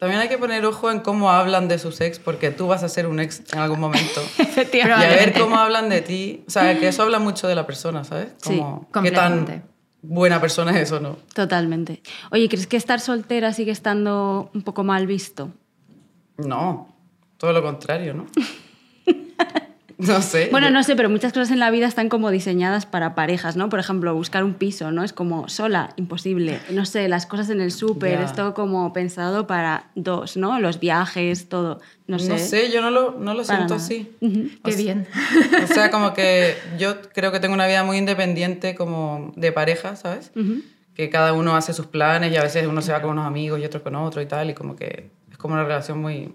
También 0.00 0.20
hay 0.22 0.28
que 0.28 0.38
poner 0.38 0.64
ojo 0.64 0.90
en 0.90 1.00
cómo 1.00 1.30
hablan 1.30 1.68
de 1.68 1.78
sus 1.78 2.00
ex, 2.00 2.18
porque 2.18 2.50
tú 2.50 2.66
vas 2.66 2.82
a 2.82 2.88
ser 2.88 3.06
un 3.06 3.20
ex 3.20 3.42
en 3.52 3.58
algún 3.58 3.78
momento. 3.78 4.22
y 4.38 4.40
a 4.40 4.44
Efectivamente. 4.44 5.14
ver 5.14 5.32
cómo 5.38 5.56
hablan 5.58 5.90
de 5.90 6.00
ti. 6.00 6.42
O 6.48 6.50
sea, 6.50 6.78
que 6.78 6.88
eso 6.88 7.02
habla 7.02 7.18
mucho 7.18 7.46
de 7.46 7.54
la 7.54 7.66
persona, 7.66 8.02
¿sabes? 8.02 8.28
Sí, 8.38 8.56
Como, 8.56 8.86
qué 8.86 8.92
completamente. 8.92 9.52
tan 9.52 9.64
buena 10.00 10.40
persona 10.40 10.70
es 10.70 10.78
eso, 10.88 11.00
¿no? 11.00 11.18
Totalmente. 11.34 12.02
Oye, 12.30 12.48
¿crees 12.48 12.66
que 12.66 12.78
estar 12.78 12.98
soltera 12.98 13.52
sigue 13.52 13.72
estando 13.72 14.50
un 14.54 14.62
poco 14.62 14.84
mal 14.84 15.06
visto? 15.06 15.52
No, 16.38 16.88
todo 17.36 17.52
lo 17.52 17.62
contrario, 17.62 18.14
¿no? 18.14 18.26
no 20.00 20.22
sé. 20.22 20.48
Bueno, 20.50 20.70
no 20.70 20.82
sé, 20.82 20.96
pero 20.96 21.08
muchas 21.10 21.32
cosas 21.32 21.50
en 21.50 21.58
la 21.58 21.70
vida 21.70 21.86
están 21.86 22.08
como 22.08 22.30
diseñadas 22.30 22.86
para 22.86 23.14
parejas, 23.14 23.56
¿no? 23.56 23.68
Por 23.68 23.78
ejemplo, 23.80 24.14
buscar 24.14 24.44
un 24.44 24.54
piso, 24.54 24.90
¿no? 24.92 25.04
Es 25.04 25.12
como 25.12 25.48
sola, 25.48 25.92
imposible. 25.96 26.58
No 26.70 26.84
sé, 26.84 27.08
las 27.08 27.26
cosas 27.26 27.50
en 27.50 27.60
el 27.60 27.70
súper, 27.72 28.18
Ya. 28.18 28.24
es 28.24 28.32
todo 28.34 28.54
como 28.54 28.92
pensado 28.92 29.46
para 29.46 29.90
dos, 29.94 30.36
¿no? 30.36 30.58
Los 30.60 30.80
viajes, 30.80 31.48
todo. 31.48 31.80
No 32.06 32.18
sé. 32.18 32.28
No 32.30 32.38
sé, 32.38 32.70
yo 32.72 32.82
no 32.82 32.90
lo, 32.90 33.12
no 33.18 33.34
lo 33.34 33.44
siento 33.44 33.64
nada. 33.74 33.76
así. 33.76 34.10
Ujú. 34.20 34.48
Qué 34.64 34.74
bien. 34.76 35.06
O 35.62 35.66
sea, 35.66 35.90
como 35.90 36.12
que 36.14 36.54
yo 36.78 37.00
creo 37.14 37.30
que 37.32 37.38
tengo 37.40 37.54
una 37.54 37.66
vida 37.66 37.84
muy 37.84 37.98
independiente 37.98 38.74
como 38.74 39.32
de 39.36 39.52
pareja, 39.52 39.96
¿sabes? 39.96 40.32
Que 40.94 41.08
cada 41.08 41.32
uno 41.32 41.54
hace 41.56 41.72
sus 41.72 41.86
planes 41.86 42.32
y 42.32 42.36
a 42.36 42.42
veces 42.42 42.66
uno 42.66 42.82
se 42.82 42.92
va 42.92 43.00
con 43.00 43.10
unos 43.12 43.26
amigos 43.26 43.60
y 43.60 43.64
otro 43.64 43.82
con 43.82 43.94
otro 43.94 44.20
y 44.20 44.26
tal, 44.26 44.50
y 44.50 44.54
como 44.54 44.76
que 44.76 45.10
es 45.30 45.38
como 45.38 45.54
una 45.54 45.62
relación 45.64 45.98
muy 45.98 46.34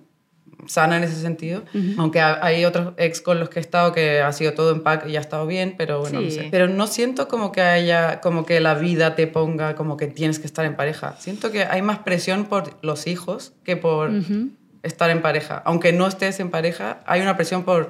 sana 0.67 0.97
en 0.97 1.03
ese 1.03 1.19
sentido. 1.21 1.63
Aunque 1.97 2.19
ha- 2.21 2.39
hay 2.45 2.65
otros 2.65 2.93
ex 2.97 3.21
con 3.21 3.39
los 3.39 3.49
que 3.49 3.59
he 3.59 3.61
estado 3.61 3.91
que 3.93 4.21
ha 4.21 4.31
sido 4.33 4.53
todo 4.53 4.71
en 4.71 4.81
pack 4.83 5.07
y 5.07 5.17
ha 5.17 5.19
estado 5.19 5.45
bien, 5.47 5.75
pero 5.77 5.99
bueno, 5.99 6.21
no 6.21 6.29
Sí. 6.29 6.35
sé. 6.35 6.47
Pero 6.51 6.67
no 6.67 6.87
siento 6.87 7.27
como 7.27 7.51
que 7.51 7.61
haya, 7.61 8.21
como 8.21 8.45
que 8.45 8.59
la 8.59 8.73
vida 8.75 9.15
te 9.15 9.27
ponga 9.27 9.75
como 9.75 9.97
que 9.97 10.07
tienes 10.07 10.39
que 10.39 10.45
estar 10.47 10.65
en 10.65 10.75
pareja. 10.75 11.15
Siento 11.19 11.51
que 11.51 11.63
hay 11.63 11.81
más 11.81 11.99
presión 11.99 12.45
por 12.45 12.71
los 12.81 13.07
hijos 13.07 13.53
que 13.63 13.77
por 13.77 14.09
Ujú. 14.11 14.49
estar 14.83 15.09
en 15.09 15.21
pareja. 15.21 15.61
Aunque 15.65 15.93
no 15.93 16.07
estés 16.07 16.39
en 16.39 16.49
pareja, 16.51 16.99
hay 17.05 17.21
una 17.21 17.35
presión 17.35 17.63
por 17.63 17.89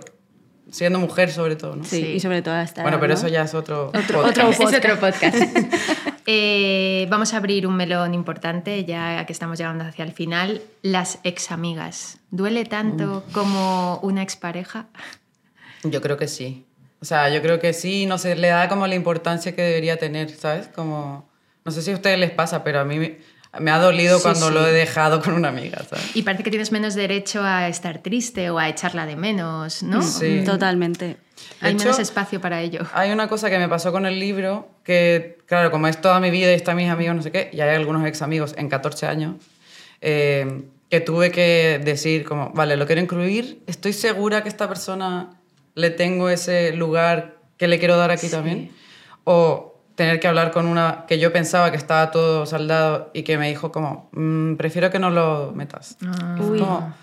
siendo 0.72 0.98
mujer 1.00 1.30
sobre 1.32 1.56
todo, 1.56 1.76
¿no? 1.76 1.84
Sí, 1.84 1.98
Sí. 2.02 2.06
y 2.14 2.20
sobre 2.20 2.42
todo 2.42 2.56
hasta. 2.56 2.82
Bueno, 2.82 3.00
pero 3.00 3.14
eso 3.14 3.28
ya 3.28 3.44
es 3.44 3.54
otro 3.54 3.88
Otro- 3.90 4.22
podcast. 4.24 4.38
otro 4.38 4.50
Es 4.50 4.58
podcast. 4.58 4.86
otro 4.86 5.00
podcast. 5.00 5.36
Eh, 6.28 7.06
vamos 7.10 7.34
a 7.34 7.38
abrir 7.38 7.68
un 7.68 7.76
melón 7.76 8.14
importante, 8.14 8.84
ya 8.86 9.26
que 9.26 9.34
estamos 9.34 9.58
llegando 9.60 9.84
hacia 9.84 10.04
el 10.06 10.12
final. 10.12 10.62
Las 10.82 11.20
ex 11.24 11.52
amigas. 11.52 12.18
¿Duele 12.32 12.66
tanto 12.66 13.24
como 13.32 14.00
una 14.02 14.24
expareja? 14.24 14.88
Yo 15.84 16.02
creo 16.02 16.18
que 16.18 16.28
sí. 16.28 16.66
O 17.02 17.06
sea, 17.06 17.30
yo 17.30 17.42
creo 17.42 17.60
que 17.60 17.74
sí, 17.74 18.06
no 18.08 18.18
sé, 18.18 18.36
le 18.36 18.48
da 18.48 18.68
como 18.68 18.88
la 18.88 18.96
importancia 18.96 19.56
que 19.56 19.62
debería 19.62 19.98
tener, 19.98 20.32
¿sabes? 20.32 20.68
Como, 20.68 21.30
no 21.64 21.72
sé 21.72 21.82
si 21.84 21.92
a 21.92 21.94
ustedes 21.94 22.18
les 22.18 22.32
pasa, 22.32 22.64
pero 22.64 22.80
a 22.80 22.86
mí 22.86 22.98
me, 22.98 23.20
me 23.60 23.70
ha 23.70 23.78
dolido 23.78 24.18
Sí, 24.18 24.24
cuando 24.24 24.48
sí. 24.48 24.54
lo 24.54 24.66
he 24.68 24.72
dejado 24.72 25.22
con 25.22 25.34
una 25.36 25.50
amiga, 25.50 25.84
¿sabes? 25.88 26.16
Y 26.16 26.24
parece 26.24 26.42
que 26.42 26.50
tienes 26.50 26.72
menos 26.72 26.96
derecho 26.96 27.44
a 27.44 27.68
estar 27.68 28.00
triste 28.00 28.50
o 28.50 28.58
a 28.58 28.68
echarla 28.70 29.06
de 29.06 29.16
menos, 29.16 29.84
¿no? 29.84 30.02
Sí. 30.02 30.42
Totalmente. 30.44 31.18
Hay 31.62 31.74
hecho, 31.74 31.86
menos 31.86 32.00
espacio 32.00 32.40
para 32.42 32.62
ello. 32.62 32.82
Hay 32.94 33.12
una 33.12 33.28
cosa 33.28 33.50
que 33.50 33.58
me 33.58 33.68
pasó 33.70 33.92
con 33.92 34.06
el 34.06 34.20
libro, 34.20 34.70
que 34.84 35.38
claro, 35.46 35.72
como 35.72 35.88
es 35.88 36.00
toda 36.00 36.20
mi 36.20 36.30
vida 36.32 36.52
y 36.52 36.56
están 36.56 36.78
mis 36.78 36.90
amigos, 36.90 37.16
no 37.16 37.22
sé 37.22 37.32
qué, 37.32 37.50
y 37.54 37.62
hay 37.62 37.76
algunos 37.76 38.06
ex 38.06 38.22
amigos 38.22 38.54
en 38.58 38.70
14 38.70 39.08
años, 39.08 39.36
eh, 40.02 40.64
que 40.90 41.00
tuve 41.02 41.32
que 41.32 41.82
decir 41.84 42.26
como, 42.26 42.52
vale, 42.54 42.78
lo 42.78 42.86
quiero 42.86 43.02
incluir, 43.02 43.62
estoy 43.68 43.94
segura 43.94 44.44
que 44.44 44.50
esta 44.50 44.68
persona 44.68 45.32
le 45.74 45.90
tengo 45.90 46.30
ese 46.30 46.74
lugar 46.74 47.36
que 47.58 47.68
le 47.68 47.80
quiero 47.80 47.98
dar 47.98 48.12
aquí 48.12 48.30
también, 48.30 48.72
o 49.24 49.72
tener 49.96 50.20
que 50.20 50.28
hablar 50.28 50.52
con 50.52 50.68
una 50.68 51.06
que 51.08 51.20
yo 51.20 51.32
pensaba 51.32 51.72
que 51.72 51.78
estaba 51.78 52.12
todo 52.12 52.46
saldado 52.46 53.12
y 53.14 53.24
que 53.24 53.38
me 53.38 53.48
dijo 53.48 53.72
como, 53.72 54.10
"Mm, 54.12 54.56
prefiero 54.56 54.92
que 54.92 55.00
no 55.00 55.10
lo 55.10 55.54
metas. 55.56 55.98
Ah. 56.06 56.38
Uy. 56.40 56.60
Como, 56.60 56.94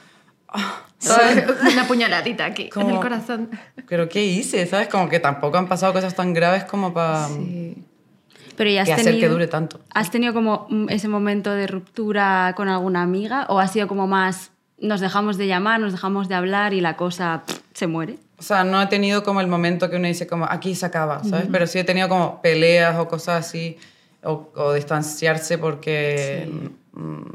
Una 1.73 1.87
puñaladita 1.87 2.45
aquí, 2.47 2.65
en 2.65 2.71
Como- 2.71 2.91
el 2.91 3.01
corazón. 3.01 3.51
Pero 3.89 4.09
¿qué 4.09 4.25
hice? 4.25 4.67
¿Sabes? 4.67 4.89
Como 4.89 5.09
que 5.09 5.21
tampoco 5.21 5.59
han 5.59 5.69
pasado 5.69 5.93
cosas 5.93 6.15
tan 6.15 6.33
graves 6.35 6.65
como 6.65 6.93
para... 6.95 7.29
Sí. 7.29 7.77
Pero 8.57 8.71
ya 8.71 8.83
has 8.83 8.87
que 8.87 8.93
hacer 8.93 9.05
tenido, 9.07 9.21
que 9.23 9.29
dure 9.33 9.47
tanto. 9.49 9.81
¿Has 9.95 10.11
tenido 10.11 10.35
como 10.35 10.67
mm, 10.69 10.91
ese 10.91 11.09
momento 11.09 11.51
de 11.53 11.67
ruptura 11.67 12.53
con 12.57 12.69
alguna 12.69 13.03
amiga 13.03 13.47
o 13.49 13.59
ha 13.59 13.67
sido 13.67 13.89
como 13.89 14.07
más 14.07 14.51
nos 14.79 15.01
dejamos 15.01 15.39
de 15.39 15.47
llamar, 15.47 15.81
nos 15.81 15.93
dejamos 15.93 16.29
de 16.29 16.35
hablar 16.35 16.75
y 16.75 16.81
la 16.81 16.97
cosa 16.97 17.45
pff, 17.47 17.61
se 17.73 17.87
muere? 17.87 18.17
O 18.39 18.43
sea, 18.43 18.65
no 18.65 18.83
he 18.83 18.87
tenido 18.89 19.23
como 19.23 19.41
el 19.41 19.47
momento 19.47 19.89
que 19.89 19.97
uno 19.97 20.09
dice 20.09 20.27
como 20.27 20.45
aquí 20.45 20.75
se 20.75 20.85
acaba, 20.85 21.23
¿sabes? 21.25 21.47
Pero 21.51 21.67
sí 21.67 21.79
he 21.79 21.85
tenido 21.85 22.09
como 22.09 22.43
peleas 22.43 22.99
o 22.99 23.07
cosas 23.09 23.47
así, 23.47 23.79
o, 24.23 24.51
o 24.57 24.73
distanciarse 24.73 25.59
porque, 25.59 26.49
mm, 26.53 26.67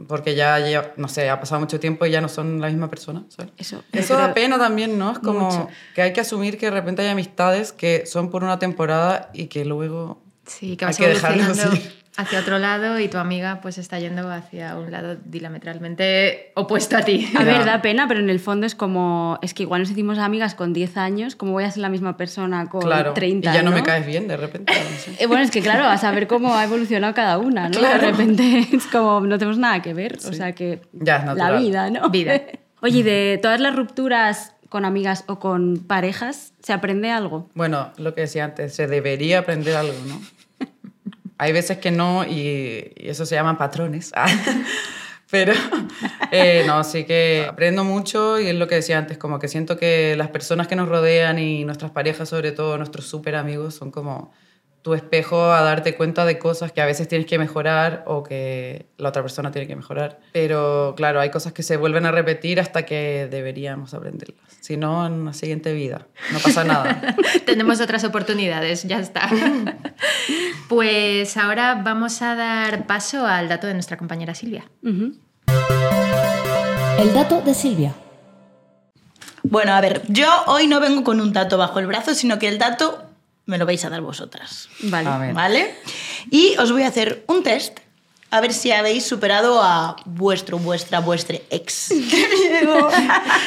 porque 0.07 0.35
ya, 0.35 0.59
ya, 0.59 0.93
no 0.97 1.07
sé, 1.07 1.29
ha 1.29 1.39
pasado 1.39 1.59
mucho 1.59 1.79
tiempo 1.79 2.05
y 2.05 2.11
ya 2.11 2.21
no 2.21 2.29
son 2.29 2.61
la 2.61 2.67
misma 2.67 2.89
persona, 2.89 3.23
¿sabes? 3.29 3.51
Eso, 3.57 3.83
Eso 3.91 4.15
da 4.15 4.33
pena 4.33 4.59
también, 4.59 4.99
¿no? 4.99 5.11
Es 5.13 5.19
como 5.19 5.49
Mucho. 5.49 5.67
que 5.95 6.03
hay 6.03 6.13
que 6.13 6.21
asumir 6.21 6.59
que 6.59 6.67
de 6.67 6.71
repente 6.71 7.01
hay 7.01 7.09
amistades 7.09 7.71
que 7.71 8.05
son 8.05 8.29
por 8.29 8.43
una 8.43 8.59
temporada 8.59 9.31
y 9.33 9.47
que 9.47 9.65
luego... 9.65 10.21
Sí, 10.45 10.77
que 10.77 10.85
Hay 10.85 10.93
que 10.93 11.07
dejarlos 11.07 11.45
evolucionando 11.45 11.75
ir. 11.75 11.96
Hacia 12.17 12.39
otro 12.39 12.57
lado 12.57 12.99
y 12.99 13.07
tu 13.07 13.19
amiga 13.19 13.59
pues 13.61 13.77
está 13.77 13.99
yendo 13.99 14.29
hacia 14.31 14.75
un 14.75 14.91
lado 14.91 15.17
diametralmente 15.23 16.51
opuesto 16.55 16.97
a 16.97 17.01
ti. 17.01 17.29
A 17.37 17.43
ver, 17.43 17.63
da 17.63 17.81
pena, 17.81 18.07
pero 18.07 18.19
en 18.19 18.29
el 18.29 18.39
fondo 18.39 18.65
es 18.65 18.73
como, 18.73 19.37
es 19.43 19.53
que 19.53 19.63
igual 19.63 19.81
nos 19.81 19.91
hicimos 19.91 20.17
amigas 20.17 20.55
con 20.55 20.73
10 20.73 20.97
años, 20.97 21.35
¿cómo 21.35 21.51
voy 21.51 21.63
a 21.63 21.71
ser 21.71 21.81
la 21.81 21.89
misma 21.89 22.17
persona 22.17 22.67
con 22.69 22.81
claro, 22.81 23.13
30? 23.13 23.51
y 23.51 23.53
ya 23.53 23.61
no, 23.61 23.71
me 23.71 23.83
caes 23.83 24.05
bien 24.05 24.27
de 24.27 24.35
repente. 24.35 24.73
no 24.73 24.97
sé. 24.97 25.23
Eh, 25.23 25.27
bueno, 25.27 25.43
es 25.43 25.51
que 25.51 25.61
claro, 25.61 25.85
a 25.85 25.97
saber 25.97 26.27
cómo 26.27 26.55
ha 26.55 26.63
evolucionado 26.63 27.13
cada 27.13 27.37
una, 27.37 27.69
¿no? 27.69 27.79
De 27.79 27.97
repente 27.99 28.67
es 28.73 28.87
como, 28.87 29.21
no 29.21 29.37
tenemos 29.37 29.59
nada 29.59 29.81
que 29.83 29.93
ver, 29.93 30.17
o 30.27 30.33
sea 30.33 30.53
que 30.53 30.81
Ya 30.93 31.17
es 31.17 31.35
la 31.35 31.51
vida, 31.51 31.89
¿no? 31.91 32.09
Vida. 32.09 32.41
Oye, 32.81 32.99
¿y 32.99 33.03
de 33.03 33.39
todas 33.41 33.59
las 33.59 33.75
rupturas 33.75 34.53
con 34.69 34.85
amigas 34.85 35.23
o 35.27 35.39
con 35.39 35.77
parejas, 35.77 36.53
¿se 36.61 36.73
aprende 36.73 37.11
algo? 37.11 37.49
Bueno, 37.53 37.91
lo 37.97 38.13
que 38.13 38.21
decía 38.21 38.45
antes, 38.45 38.73
se 38.75 38.87
debería 38.87 39.39
aprender 39.39 39.75
algo, 39.75 39.93
¿no? 40.07 40.19
Hay 41.37 41.51
veces 41.51 41.77
que 41.77 41.91
no 41.91 42.25
y, 42.25 42.93
y 42.95 43.09
eso 43.09 43.25
se 43.25 43.35
llaman 43.35 43.57
patrones. 43.57 44.11
Pero 45.29 45.53
eh, 46.31 46.63
no, 46.65 46.83
sí 46.83 47.03
que 47.03 47.45
aprendo 47.49 47.83
mucho 47.83 48.39
y 48.39 48.47
es 48.47 48.55
lo 48.55 48.67
que 48.67 48.75
decía 48.75 48.97
antes, 48.97 49.17
como 49.17 49.39
que 49.39 49.49
siento 49.49 49.77
que 49.77 50.15
las 50.15 50.29
personas 50.29 50.67
que 50.67 50.75
nos 50.75 50.87
rodean 50.87 51.37
y 51.37 51.65
nuestras 51.65 51.91
parejas, 51.91 52.29
sobre 52.29 52.53
todo 52.53 52.77
nuestros 52.77 53.07
súper 53.07 53.35
amigos, 53.35 53.75
son 53.75 53.91
como 53.91 54.31
tu 54.81 54.93
espejo 54.93 55.51
a 55.51 55.61
darte 55.63 55.97
cuenta 55.97 56.23
de 56.23 56.39
cosas 56.39 56.71
que 56.71 56.79
a 56.79 56.85
veces 56.85 57.09
tienes 57.09 57.27
que 57.27 57.37
mejorar 57.37 58.05
o 58.07 58.23
que 58.23 58.85
la 58.97 59.09
otra 59.09 59.21
persona 59.21 59.51
tiene 59.51 59.67
que 59.67 59.75
mejorar. 59.75 60.21
Pero 60.31 60.93
claro, 60.95 61.19
hay 61.19 61.29
cosas 61.29 61.51
que 61.51 61.61
se 61.61 61.75
vuelven 61.75 62.05
a 62.05 62.11
repetir 62.11 62.61
hasta 62.61 62.85
que 62.85 63.27
deberíamos 63.29 63.93
aprenderlas. 63.93 64.46
Si 64.67 64.75
no, 64.75 65.07
en 65.07 65.13
una 65.13 65.31
siguiente 65.31 65.73
vida. 65.73 66.07
No 66.33 66.39
pasa 66.39 66.65
nada. 66.65 67.15
Tenemos 67.45 67.79
otras 67.79 68.03
oportunidades, 68.03 68.83
ya 68.83 68.99
está. 68.99 69.29
Pues 70.67 71.37
ahora 71.37 71.75
vamos 71.81 72.21
a 72.21 72.35
dar 72.35 72.85
paso 72.85 73.25
al 73.25 73.47
dato 73.47 73.67
de 73.67 73.73
nuestra 73.73 73.95
compañera 73.95 74.35
Silvia. 74.35 74.65
El 76.99 77.13
dato 77.13 77.39
de 77.39 77.53
Silvia. 77.53 77.95
Bueno, 79.43 79.71
a 79.71 79.79
ver, 79.79 80.01
yo 80.09 80.27
hoy 80.47 80.67
no 80.67 80.81
vengo 80.81 81.05
con 81.05 81.21
un 81.21 81.31
dato 81.31 81.57
bajo 81.57 81.79
el 81.79 81.87
brazo, 81.87 82.13
sino 82.13 82.37
que 82.37 82.49
el 82.49 82.57
dato 82.57 83.05
me 83.45 83.57
lo 83.57 83.65
vais 83.65 83.85
a 83.85 83.89
dar 83.89 84.01
vosotras. 84.01 84.67
Vale. 84.81 85.07
A 85.07 85.17
ver. 85.17 85.33
¿Vale? 85.33 85.75
Y 86.29 86.57
os 86.57 86.73
voy 86.73 86.83
a 86.83 86.89
hacer 86.89 87.23
un 87.27 87.41
test 87.41 87.79
a 88.29 88.41
ver 88.41 88.53
si 88.53 88.71
habéis 88.71 89.05
superado 89.05 89.61
a 89.63 89.95
vuestro, 90.05 90.57
vuestra, 90.59 90.99
vuestre 90.99 91.43
ex. 91.49 91.87
¡Qué 91.89 92.27
miedo! 92.61 92.89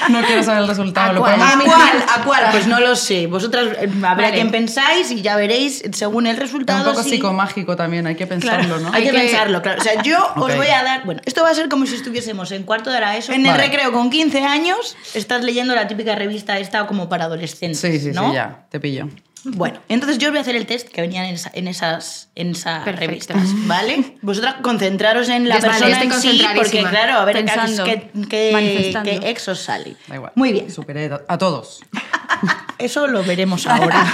No 0.09 0.23
quiero 0.25 0.43
saber 0.43 0.63
el 0.63 0.69
resultado. 0.69 1.11
¿A 1.11 1.13
¿Lo 1.13 1.21
cuál? 1.21 1.41
¿A 1.43 1.53
emitir? 1.53 1.73
cuál? 1.73 2.05
¿A 2.09 2.25
cuál? 2.25 2.45
Pues 2.51 2.67
no 2.67 2.81
lo 2.81 2.97
sé. 2.97 3.27
Vosotras 3.27 3.67
eh, 3.79 3.89
habrá 4.03 4.15
Vale. 4.29 4.33
quien 4.33 4.51
pensáis 4.51 5.11
y 5.11 5.21
ya 5.21 5.37
veréis 5.37 5.83
según 5.93 6.27
el 6.27 6.35
Es 6.35 6.39
resultado. 6.41 6.79
un 6.89 6.95
poco 6.95 7.03
si- 7.03 7.11
psicomágico 7.11 7.77
también, 7.77 8.07
hay 8.07 8.15
que 8.17 8.27
pensarlo, 8.27 8.79
¿no? 8.79 8.89
Hay 8.93 9.03
que, 9.03 9.11
Hay 9.11 9.15
que- 9.17 9.21
pensarlo, 9.29 9.61
claro. 9.61 9.81
O 9.81 9.85
sea, 9.85 10.03
yo 10.03 10.19
os 10.37 10.51
Ok. 10.51 10.57
voy 10.57 10.69
a 10.69 10.83
dar. 10.83 11.05
Bueno, 11.05 11.21
esto 11.27 11.43
va 11.43 11.51
a 11.51 11.55
ser 11.55 11.69
como 11.69 11.85
si 11.85 11.97
estuviésemos 11.97 12.51
en 12.53 12.63
cuarto 12.63 12.91
de 12.91 13.01
la 13.01 13.17
ESO. 13.17 13.33
En 13.33 13.45
el 13.45 13.55
recreo 13.57 13.93
con 13.93 14.09
15 14.11 14.45
años, 14.45 14.97
estás 15.15 15.45
leyendo 15.45 15.75
la 15.75 15.89
típica 15.89 16.15
revista 16.15 16.59
esta 16.59 16.87
como 16.87 17.09
para 17.09 17.27
adolescentes. 17.27 17.81
Sí, 17.81 18.01
sí, 18.01 18.13
¿no? 18.13 18.29
sí, 18.31 18.35
ya, 18.37 18.67
te 18.71 18.81
pillo. 18.81 19.09
Bueno, 19.45 19.81
entonces 19.89 20.19
yo 20.19 20.29
os 20.29 20.33
voy 20.33 20.39
a 20.39 20.43
hacer 20.43 20.55
el 20.55 20.67
test 20.67 20.89
que 20.89 21.01
venían 21.01 21.25
en, 21.25 21.35
esa- 21.35 21.51
en 21.55 21.67
esas, 21.67 22.29
en 22.35 22.51
esas 22.51 22.85
revistas, 22.85 23.39
¿vale? 23.67 24.17
Vosotras 24.23 24.57
concentraros 24.63 25.29
en 25.31 25.49
la 25.49 25.57
Vale, 25.59 25.69
persona 25.69 26.03
en 26.03 26.13
sí, 26.13 26.43
porque 26.55 26.81
claro, 26.85 27.15
a 27.19 27.25
ver 27.25 27.37
qué- 27.37 27.43
Pensando, 27.45 27.85
qué, 27.85 28.11
qué, 28.29 28.51
manifestando. 28.53 29.11
qué 29.11 29.31
ex 29.31 29.49
os 29.49 29.61
sale. 29.61 29.97
Da 30.09 30.17
igual. 30.17 30.33
Muy 30.35 30.53
bien, 30.53 30.71
Superé 30.71 31.11
a 31.27 31.39
todos. 31.39 31.81
eso 32.79 33.07
lo 33.07 33.23
veremos 33.25 33.67
ahora. 33.67 34.07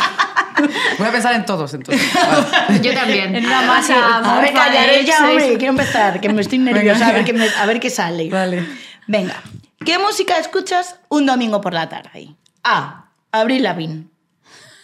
Voy 0.99 1.09
a 1.09 1.13
pensar 1.13 1.35
en 1.35 1.45
todos, 1.45 1.75
entonces. 1.75 2.09
Vale. 2.15 2.81
Yo 2.81 2.95
también. 2.95 3.35
En 3.35 3.45
una 3.47 3.63
masa 3.63 4.19
a 4.19 4.41
ver, 4.41 4.53
callaré 4.55 5.05
ya, 5.05 5.25
hombre, 5.29 5.57
quiero 5.59 5.73
empezar, 5.73 6.21
que 6.21 6.29
me 6.31 6.41
estoy 6.41 6.59
nerviosa, 6.59 7.09
a 7.09 7.13
ver 7.13 7.25
qué, 7.25 7.33
me- 7.33 7.49
a 7.49 7.67
ver 7.67 7.81
qué 7.81 7.91
sale. 7.91 8.31
Vale. 8.31 8.65
Venga, 9.07 9.43
¿qué 9.85 9.99
música 9.99 10.39
escuchas 10.39 10.97
un 11.09 11.27
domingo 11.27 11.61
por 11.61 11.75
la 11.75 11.89
tarde? 11.89 12.29
A. 12.65 13.07
Abril 13.33 13.65
Lavigne. 13.65 14.05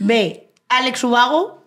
B. 0.06 0.50
Alex 0.68 1.04
Ubago. 1.04 1.64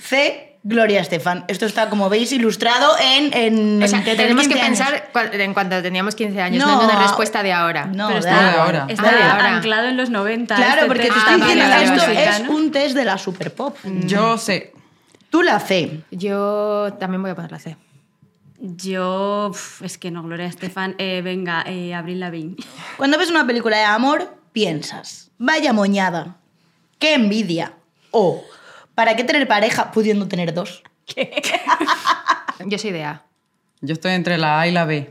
C. 0.00 0.48
Gloria 0.64 1.00
Estefan. 1.00 1.44
Esto 1.48 1.66
está, 1.66 1.90
como 1.90 2.08
veis, 2.08 2.30
ilustrado 2.30 2.94
en... 3.00 3.34
en 3.34 3.82
O 3.82 3.88
sea, 3.88 4.04
que 4.04 4.14
tenemos 4.14 4.46
que 4.46 4.54
tenéis 4.54 4.78
15 4.78 4.82
años. 4.84 5.00
pensar 5.12 5.40
en 5.40 5.54
cuando 5.54 5.82
teníamos 5.82 6.14
15 6.14 6.40
años, 6.40 6.64
No, 6.64 6.76
no, 6.76 6.82
en 6.82 6.90
una 6.90 7.02
respuesta 7.02 7.42
de 7.42 7.52
ahora. 7.52 7.86
No, 7.86 8.06
Pero 8.06 8.20
está, 8.20 8.50
de 8.52 8.58
ahora. 8.60 8.86
está 8.88 9.08
Ah, 9.08 9.12
de 9.16 9.22
ahora. 9.24 9.56
anclado 9.56 9.88
en 9.88 9.96
los 9.96 10.10
90. 10.10 10.54
Claro, 10.54 10.72
este 10.74 10.86
porque 10.86 11.02
te 11.02 11.08
estoy 11.18 11.22
Ah, 11.34 11.36
diciendo 11.36 11.64
que 12.06 12.24
esto 12.24 12.42
es 12.44 12.48
un 12.48 12.70
test 12.70 12.94
de 12.94 13.04
la 13.04 13.18
super 13.18 13.52
pop. 13.52 13.76
Yo 14.06 14.38
sé. 14.38 14.72
Tú 15.30 15.42
la 15.42 15.58
C. 15.58 16.02
Yo 16.12 16.94
también 17.00 17.22
voy 17.22 17.32
a 17.32 17.34
poner 17.34 17.50
la 17.50 17.58
C. 17.58 17.76
Yo, 18.60 19.50
es 19.82 19.98
que 19.98 20.12
no, 20.12 20.22
Gloria 20.22 20.46
Estefan, 20.46 20.94
eh, 20.98 21.20
venga, 21.24 21.64
eh, 21.66 21.94
Abril 21.94 22.20
Lavigne. 22.20 22.54
Cuando 22.96 23.18
ves 23.18 23.28
una 23.30 23.44
película 23.44 23.76
de 23.78 23.84
amor, 23.84 24.36
piensas, 24.52 25.32
vaya 25.38 25.72
moñada, 25.72 26.36
qué 27.02 27.14
envidia. 27.14 27.72
O, 28.12 28.44
¿para 28.94 29.16
qué 29.16 29.24
tener 29.24 29.48
pareja 29.48 29.90
pudiendo 29.90 30.28
tener 30.28 30.54
dos? 30.54 30.82
Yo 32.66 32.78
soy 32.78 32.92
de 32.92 33.02
A. 33.04 33.22
Yo 33.80 33.94
estoy 33.94 34.12
entre 34.12 34.38
la 34.38 34.60
A 34.60 34.68
y 34.68 34.70
la 34.70 34.84
B. 34.84 35.10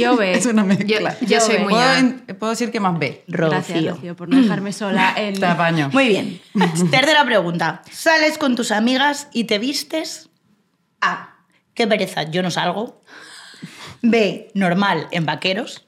Yo 0.00 0.16
B. 0.16 0.32
es 0.36 0.46
una 0.46 0.64
mezcla. 0.64 1.16
Yo- 1.20 1.26
yo 1.28 1.40
soy 1.40 1.58
muy 1.58 1.72
¿Puedo, 1.72 1.84
A. 1.84 2.34
puedo 2.34 2.50
decir 2.50 2.72
que 2.72 2.80
más 2.80 2.98
B. 2.98 3.22
Gracias, 3.28 3.78
Rocío. 3.78 3.94
Rocío, 3.94 4.16
por 4.16 4.28
no 4.28 4.42
dejarme 4.42 4.72
sola 4.72 5.14
en... 5.16 5.38
Te 5.38 5.46
apaño. 5.46 5.88
Muy 5.92 6.08
bien. 6.08 6.40
Tercera 6.90 7.24
pregunta. 7.24 7.82
¿Sales 7.92 8.36
con 8.36 8.56
tus 8.56 8.72
amigas 8.72 9.28
y 9.32 9.44
te 9.44 9.60
vistes? 9.60 10.30
A. 11.00 11.36
Qué 11.74 11.86
pereza, 11.86 12.24
yo 12.24 12.42
no 12.42 12.50
salgo. 12.50 13.00
B. 14.02 14.50
Normal, 14.54 15.06
en 15.12 15.24
vaqueros. 15.24 15.86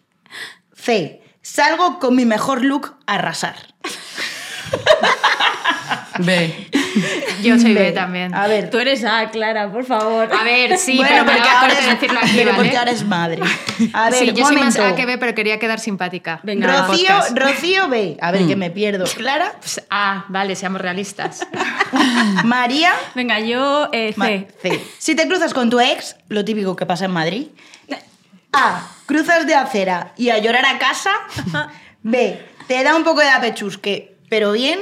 C. 0.72 1.20
Salgo 1.42 1.98
con 1.98 2.14
mi 2.14 2.24
mejor 2.26 2.62
look 2.64 2.94
a 3.06 3.14
arrasar. 3.16 3.56
B. 6.18 6.68
Yo 7.42 7.58
soy 7.58 7.72
B, 7.72 7.80
B. 7.80 7.92
también. 7.92 8.34
A 8.34 8.46
ver. 8.46 8.68
Tú 8.68 8.78
eres 8.78 9.04
A, 9.04 9.30
Clara, 9.30 9.70
por 9.72 9.84
favor. 9.84 10.28
A 10.32 10.44
ver, 10.44 10.76
sí, 10.76 10.96
bueno, 10.96 11.10
pero 11.10 11.24
porque 11.24 11.48
ahora, 11.48 11.72
es, 11.72 11.86
decirlo 11.86 12.18
aquí, 12.20 12.32
pero 12.36 12.50
¿vale? 12.50 12.62
porque 12.62 12.76
ahora 12.76 12.90
es 12.90 13.04
madre. 13.04 13.42
A 13.92 14.10
ver, 14.10 14.18
sí, 14.18 14.32
yo 14.32 14.44
soy 14.44 14.56
más 14.56 14.76
momento. 14.76 14.84
A 14.84 14.96
que 14.96 15.06
B, 15.06 15.18
pero 15.18 15.34
quería 15.34 15.58
quedar 15.58 15.80
simpática. 15.80 16.40
Venga, 16.42 16.86
Rocío. 16.88 17.14
Rocío 17.34 17.88
B. 17.88 18.18
A 18.20 18.30
ver, 18.32 18.46
que 18.46 18.56
me 18.56 18.70
pierdo. 18.70 19.04
Clara. 19.04 19.52
Pues 19.58 19.82
A, 19.88 20.24
vale, 20.28 20.56
seamos 20.56 20.80
realistas. 20.80 21.46
María. 22.44 22.92
Venga, 23.14 23.40
yo 23.40 23.88
eh, 23.92 24.12
Ma- 24.16 24.26
C. 24.26 24.48
C. 24.60 24.84
Si 24.98 25.14
te 25.14 25.26
cruzas 25.26 25.54
con 25.54 25.70
tu 25.70 25.80
ex, 25.80 26.16
lo 26.28 26.44
típico 26.44 26.76
que 26.76 26.86
pasa 26.86 27.06
en 27.06 27.12
Madrid. 27.12 27.46
A. 28.52 28.88
Cruzas 29.06 29.46
de 29.46 29.54
acera 29.54 30.12
y 30.16 30.30
a 30.30 30.38
llorar 30.38 30.66
a 30.66 30.78
casa. 30.78 31.12
B. 32.02 32.40
Te 32.66 32.82
da 32.82 32.94
un 32.94 33.04
poco 33.04 33.20
de 33.20 33.28
apechusque, 33.28 34.16
pero 34.30 34.52
bien. 34.52 34.80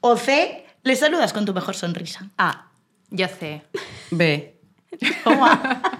O 0.00 0.16
C. 0.16 0.64
Le 0.82 0.96
saludas 0.96 1.32
con 1.32 1.44
tu 1.44 1.54
mejor 1.54 1.76
sonrisa. 1.76 2.28
A. 2.38 2.66
Yo 3.10 3.28
C. 3.28 3.62
B. 4.10 4.56
Toma. 5.22 5.82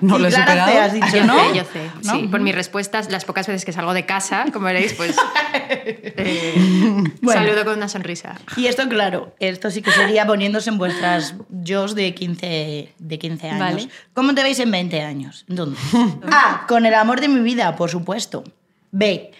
No 0.00 0.18
lo 0.18 0.26
he 0.26 0.32
superado. 0.32 0.72
C 0.72 0.78
has 0.80 0.92
dicho, 0.92 1.16
Yo 1.16 1.24
¿no? 1.24 1.38
C, 1.38 1.56
yo 1.58 1.62
C. 1.64 1.90
Sí, 2.00 2.26
por 2.26 2.40
mis 2.40 2.56
respuestas, 2.56 3.08
las 3.12 3.24
pocas 3.24 3.46
veces 3.46 3.64
que 3.64 3.70
salgo 3.72 3.94
de 3.94 4.04
casa, 4.04 4.46
como 4.52 4.66
veréis, 4.66 4.94
pues 4.94 5.14
eh, 5.54 7.04
Bueno. 7.20 7.40
saludo 7.40 7.64
con 7.64 7.74
una 7.76 7.88
sonrisa. 7.88 8.34
Y 8.56 8.66
esto, 8.66 8.88
claro, 8.88 9.32
esto 9.38 9.70
sí 9.70 9.80
que 9.80 9.92
sería 9.92 10.26
poniéndose 10.26 10.70
en 10.70 10.78
vuestras 10.78 11.36
yo 11.50 11.86
de 11.86 12.14
15, 12.14 12.94
de 12.98 13.18
15 13.18 13.48
años. 13.48 13.60
Vale. 13.60 13.88
¿Cómo 14.12 14.34
te 14.34 14.42
veis 14.42 14.58
en 14.58 14.72
20 14.72 15.02
años? 15.02 15.44
¿Dónde? 15.46 15.78
A. 16.32 16.64
Con 16.66 16.84
el 16.84 16.94
amor 16.94 17.20
de 17.20 17.28
mi 17.28 17.38
vida, 17.40 17.76
por 17.76 17.88
supuesto. 17.88 18.42
B. 18.90 19.30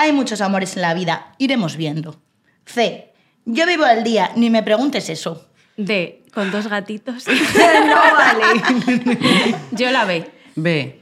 Hay 0.00 0.12
muchos 0.12 0.40
amores 0.40 0.76
en 0.76 0.82
la 0.82 0.94
vida, 0.94 1.34
iremos 1.36 1.76
viendo. 1.76 2.18
C. 2.64 3.12
Yo 3.44 3.66
vivo 3.66 3.84
al 3.84 4.02
día, 4.02 4.30
ni 4.34 4.48
me 4.48 4.62
preguntes 4.62 5.10
eso. 5.10 5.46
D. 5.76 6.22
Con 6.32 6.50
dos 6.50 6.68
gatitos. 6.68 7.26
no 7.28 7.96
vale. 8.16 9.54
yo 9.72 9.90
la 9.90 10.06
B. 10.06 10.26
B. 10.56 10.98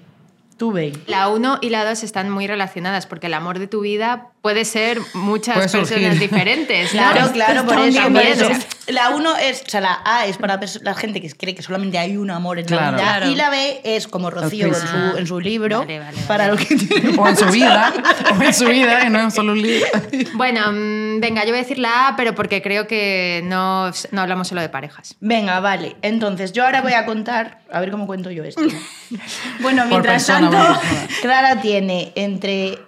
Tú, 0.56 0.72
B. 0.72 0.92
La 1.06 1.28
1 1.28 1.60
y 1.62 1.70
la 1.70 1.88
2 1.88 2.02
están 2.02 2.28
muy 2.28 2.48
relacionadas 2.48 3.06
porque 3.06 3.28
el 3.28 3.34
amor 3.34 3.60
de 3.60 3.68
tu 3.68 3.82
vida 3.82 4.32
puede 4.42 4.64
ser 4.64 4.98
muchas 5.14 5.54
Puede 5.54 5.70
personas 5.70 6.18
diferentes. 6.18 6.90
Claro, 6.90 7.30
claro, 7.30 7.66
por 7.66 7.78
eso, 7.78 8.02
por 8.02 8.20
eso. 8.20 8.48
La 8.88 9.10
1 9.10 9.36
es, 9.36 9.62
o 9.66 9.68
sea, 9.70 9.80
la 9.80 10.00
A 10.04 10.26
es 10.26 10.36
para 10.38 10.58
la 10.82 10.94
gente 10.94 11.20
que 11.20 11.30
cree 11.30 11.54
que 11.54 11.62
solamente 11.62 11.98
hay 11.98 12.16
un 12.16 12.30
amor 12.30 12.58
en 12.58 12.64
Claro. 12.66 12.84
la 12.96 13.02
vida. 13.02 13.02
Claro. 13.18 13.30
Y 13.30 13.34
la 13.34 13.50
B 13.50 13.80
es 13.84 14.08
como 14.08 14.30
Rocío 14.30 14.66
en 14.66 14.74
su, 14.74 15.16
en 15.18 15.26
su 15.26 15.40
libro, 15.40 15.80
Vale, 15.80 15.98
vale, 15.98 16.18
para 16.26 16.48
vale. 16.48 16.60
lo 16.62 16.66
que 16.66 16.74
tiene. 16.76 17.18
O 17.18 17.28
en 17.28 17.36
su 17.36 17.46
vida, 17.46 17.92
o 18.38 18.42
en 18.42 18.54
su 18.54 18.64
vida, 18.66 19.04
y 19.06 19.10
no 19.10 19.20
en 19.20 19.30
solo 19.30 19.52
un 19.52 19.62
libro. 19.62 19.86
Bueno, 20.34 20.60
mm, 20.72 21.20
venga, 21.20 21.42
yo 21.44 21.50
voy 21.50 21.58
a 21.58 21.62
decir 21.62 21.78
la 21.78 22.08
A, 22.08 22.16
pero 22.16 22.34
porque 22.34 22.62
creo 22.62 22.86
que 22.86 23.40
no, 23.44 23.90
no 24.12 24.20
hablamos 24.20 24.48
solo 24.48 24.60
de 24.60 24.68
parejas. 24.68 25.16
Venga, 25.20 25.60
vale. 25.60 25.96
Entonces, 26.02 26.52
yo 26.52 26.64
ahora 26.64 26.80
voy 26.80 26.92
a 26.94 27.04
contar, 27.06 27.60
a 27.72 27.80
ver 27.80 27.90
cómo 27.90 28.06
cuento 28.06 28.30
yo 28.30 28.44
esto. 28.44 28.62
Bueno, 29.60 29.84
mientras 29.86 30.24
persona, 30.26 30.50
tanto. 30.50 30.80
Clara 31.22 31.60
tiene 31.60 32.12
entre 32.14 32.78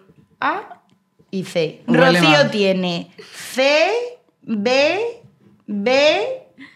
A 0.40 0.80
y 1.30 1.44
C. 1.44 1.82
Huele 1.86 2.06
Rocío 2.20 2.30
mal. 2.30 2.50
tiene 2.50 3.10
C, 3.52 3.90
B, 4.42 5.19
B, 5.72 6.20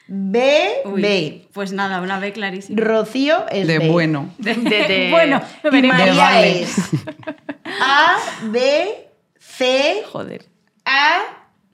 B, 0.07 0.69
Uy, 0.85 1.03
B. 1.03 1.49
Pues 1.53 1.73
nada, 1.73 2.01
una 2.01 2.21
B 2.21 2.33
clarísima. 2.33 2.81
Rocío 2.81 3.45
es 3.51 3.67
De 3.67 3.81
B. 3.81 3.89
bueno. 3.91 4.31
De- 4.39 4.55
de- 4.87 5.09
bueno, 5.11 5.43
lo 5.65 5.71
Y. 5.71 5.89
María 5.89 6.15
vale. 6.15 6.63
es 6.63 6.77
A, 7.81 8.17
B, 8.45 9.09
C, 9.39 10.03
Joder. 10.13 10.45
A, 10.85 11.23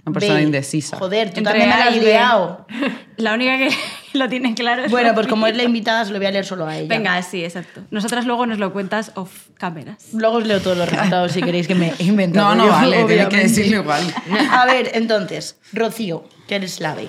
Una 0.05 0.15
persona 0.15 0.43
indecisa. 0.43 0.97
Joder, 0.97 1.31
tú 1.31 1.39
Entre 1.39 1.45
también 1.45 1.69
me 1.69 1.77
la 1.77 1.85
has 1.85 1.97
liado. 1.97 2.67
La 3.17 3.35
única 3.35 3.59
que 3.59 3.71
lo 4.19 4.29
tiene 4.29 4.55
claro 4.55 4.85
es 4.85 4.91
Bueno, 4.91 5.15
pues 5.15 5.27
como 5.27 5.47
es 5.47 5.55
la 5.57 5.63
invitada, 5.63 6.05
se 6.05 6.13
lo 6.13 6.19
voy 6.19 6.27
a 6.27 6.31
leer 6.31 6.47
solo 6.47 6.67
a 6.67 6.77
ella. 6.77 6.89
Venga, 6.89 7.21
sí, 7.23 7.45
exacto. 7.45 7.83
Nosotras 7.91 8.25
luego 8.25 8.47
nos 8.47 8.59
lo 8.59 8.73
cuentas 8.73 9.13
off 9.15 9.49
cámaras. 9.59 10.13
Luego 10.15 10.39
os 10.39 10.47
leo 10.47 10.61
todos 10.61 10.79
los 10.79 10.89
resultados 10.89 11.33
si 11.33 11.43
queréis 11.43 11.69
que 11.69 11.75
me 11.75 11.93
he 11.99 12.05
inventado. 12.05 12.55
No, 12.55 12.55
no 12.55 12.67
yo, 12.67 12.73
vale, 12.73 13.05
tienes 13.05 13.29
que 13.29 13.37
decirlo 13.37 13.83
igual. 13.83 14.03
A 14.51 14.65
ver, 14.67 14.91
entonces, 14.95 15.57
Rocío, 15.73 16.25
que 16.49 16.57
eres 16.57 16.81
la 16.81 16.95
B. 16.95 17.09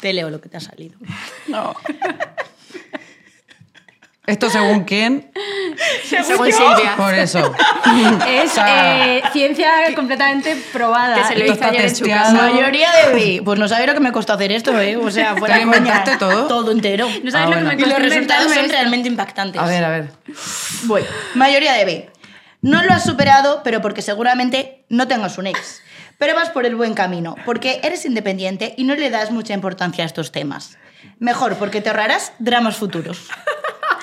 Te 0.00 0.12
leo 0.12 0.28
lo 0.28 0.40
que 0.40 0.48
te 0.50 0.58
ha 0.58 0.60
salido. 0.60 0.98
No. 1.48 1.74
¿Esto 4.26 4.50
según 4.50 4.84
quién? 4.84 5.30
Según 6.04 6.50
Silvia. 6.52 6.96
Por 6.96 7.14
eso. 7.14 7.52
Es 8.28 8.50
O 8.50 8.54
sea, 8.54 9.06
eh, 9.16 9.22
ciencia 9.32 9.70
completamente 9.94 10.56
probada. 10.72 11.14
Que 11.16 11.24
se 11.24 11.34
lo 11.34 11.40
Esto 11.40 11.44
hizo 11.44 11.52
está 11.54 11.68
ayer 11.68 11.80
en 11.82 11.96
su 11.96 12.04
casa. 12.06 12.32
Mayoría 12.32 12.88
de 12.92 13.12
B. 13.14 13.42
Pues 13.44 13.58
no 13.58 13.68
sabéis 13.68 13.86
lo 13.88 13.94
que 13.94 14.00
me 14.00 14.10
costó 14.12 14.32
hacer 14.32 14.50
esto, 14.50 14.78
¿eh? 14.80 14.96
O 14.96 15.10
sea, 15.10 15.36
fuera 15.36 15.54
¿Te 15.54 15.60
lo 15.64 15.66
inventaste 15.66 16.16
todo? 16.16 16.46
Todo 16.48 16.72
entero. 16.72 17.06
No 17.22 17.30
sabes 17.30 17.46
Ah, 17.46 17.50
lo 17.50 17.64
bueno. 17.64 17.70
que 17.70 17.76
me 17.76 17.82
Y 17.82 17.84
los 17.84 17.94
costó 17.94 18.02
resultados 18.08 18.52
son 18.52 18.68
realmente 18.68 19.08
impactantes. 19.08 19.60
A 19.60 19.66
ver, 19.66 19.84
a 19.84 19.88
ver. 19.90 20.10
Voy. 20.84 21.04
Mayoría 21.34 21.72
de 21.74 21.84
B. 21.84 22.10
No 22.62 22.82
lo 22.82 22.92
has 22.92 23.04
superado, 23.04 23.60
pero 23.62 23.80
porque 23.80 24.02
seguramente 24.02 24.84
no 24.88 25.06
tengas 25.06 25.38
un 25.38 25.46
ex. 25.46 25.82
Pero 26.18 26.34
vas 26.34 26.48
por 26.50 26.64
el 26.66 26.74
buen 26.74 26.94
camino, 26.94 27.36
porque 27.44 27.80
eres 27.84 28.04
independiente 28.06 28.74
y 28.76 28.84
no 28.84 28.94
le 28.96 29.10
das 29.10 29.30
mucha 29.30 29.52
importancia 29.54 30.02
a 30.02 30.06
estos 30.06 30.32
temas. 30.32 30.78
Mejor, 31.18 31.54
porque 31.56 31.80
te 31.80 31.90
ahorrarás 31.90 32.32
dramas 32.38 32.76
futuros. 32.76 33.28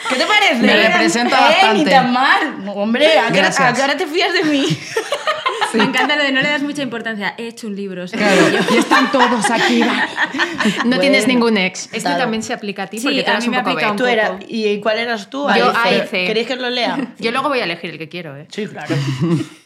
¿Qué 0.09 0.15
te 0.15 0.25
parece? 0.25 0.55
Me 0.55 0.87
representa 0.87 1.37
Eh, 1.37 1.41
bastante. 1.41 1.83
Ni 1.85 1.89
tan 1.89 2.11
mal. 2.13 2.63
Hombre, 2.75 3.07
¿a 3.07 3.11
qué, 3.31 3.39
hora- 3.39 3.47
Gracias. 3.49 3.69
a 3.69 3.73
qué 3.73 3.81
hora 3.81 3.97
te 3.97 4.07
fías 4.07 4.33
de 4.33 4.43
mí? 4.43 4.65
Me 5.73 5.85
encanta 5.85 6.15
lo 6.15 6.21
de 6.23 6.31
no 6.31 6.39
le 6.41 6.49
das 6.49 6.61
mucha 6.61 6.83
importancia. 6.83 7.33
He 7.37 7.47
hecho 7.47 7.65
un 7.65 7.75
libro. 7.75 8.05
Claro. 8.05 8.41
Y 8.71 8.77
están 8.77 9.11
todos 9.11 9.49
aquí. 9.49 9.83
No 10.85 10.99
tienes 10.99 11.25
Bueno, 11.25 11.39
ningún 11.39 11.57
ex. 11.57 11.85
Esto 11.85 11.99
claro. 12.01 12.17
también 12.19 12.43
se 12.43 12.53
aplica 12.53 12.83
a 12.83 12.87
ti 12.87 12.99
Sí, 12.99 13.05
porque 13.05 13.23
tú 13.23 13.31
a 13.31 13.37
mí 13.39 13.45
un 13.45 13.51
me 13.51 13.57
poco 13.57 13.69
aplica 13.71 13.91
un 13.91 13.97
Tú 13.97 14.03
poco. 14.03 14.13
eras, 14.13 14.31
¿Y 14.47 14.79
cuál 14.79 14.99
eras 14.99 15.29
tú? 15.29 15.47
Yo 15.57 15.73
A 15.75 15.91
y 15.91 15.95
A 15.99 16.03
y 16.03 16.07
C. 16.07 16.25
¿Queréis 16.27 16.47
que 16.47 16.55
lo 16.57 16.69
lea? 16.69 16.97
Yo 17.19 17.31
luego 17.31 17.49
voy 17.49 17.59
a 17.59 17.63
elegir 17.63 17.89
el 17.91 17.97
que 17.97 18.07
quiero, 18.07 18.37
¿eh? 18.37 18.47
Sí, 18.51 18.67
claro. 18.67 18.95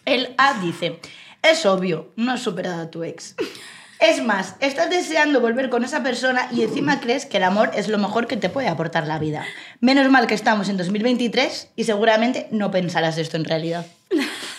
El 0.05 0.33
A 0.37 0.53
dice, 0.61 0.99
es 1.41 1.65
obvio, 1.65 2.11
no 2.15 2.31
has 2.31 2.41
superado 2.41 2.81
a 2.83 2.89
tu 2.89 3.03
ex. 3.03 3.35
Es 3.99 4.23
más, 4.23 4.55
estás 4.59 4.89
deseando 4.91 5.41
volver 5.41 5.69
con 5.69 5.83
esa 5.83 6.03
persona 6.03 6.47
y 6.51 6.61
encima 6.61 6.99
crees 6.99 7.25
que 7.25 7.37
el 7.37 7.43
amor 7.43 7.71
es 7.73 7.87
lo 7.87 7.97
mejor 7.97 8.27
que 8.27 8.37
te 8.37 8.49
puede 8.49 8.67
aportar 8.67 9.07
la 9.07 9.17
vida. 9.17 9.43
Menos 9.79 10.09
mal 10.11 10.27
que 10.27 10.35
estamos 10.35 10.69
en 10.69 10.77
2023 10.77 11.69
y 11.75 11.83
seguramente 11.83 12.47
no 12.51 12.69
pensarás 12.69 13.17
esto 13.17 13.37
en 13.37 13.45
realidad. 13.45 13.85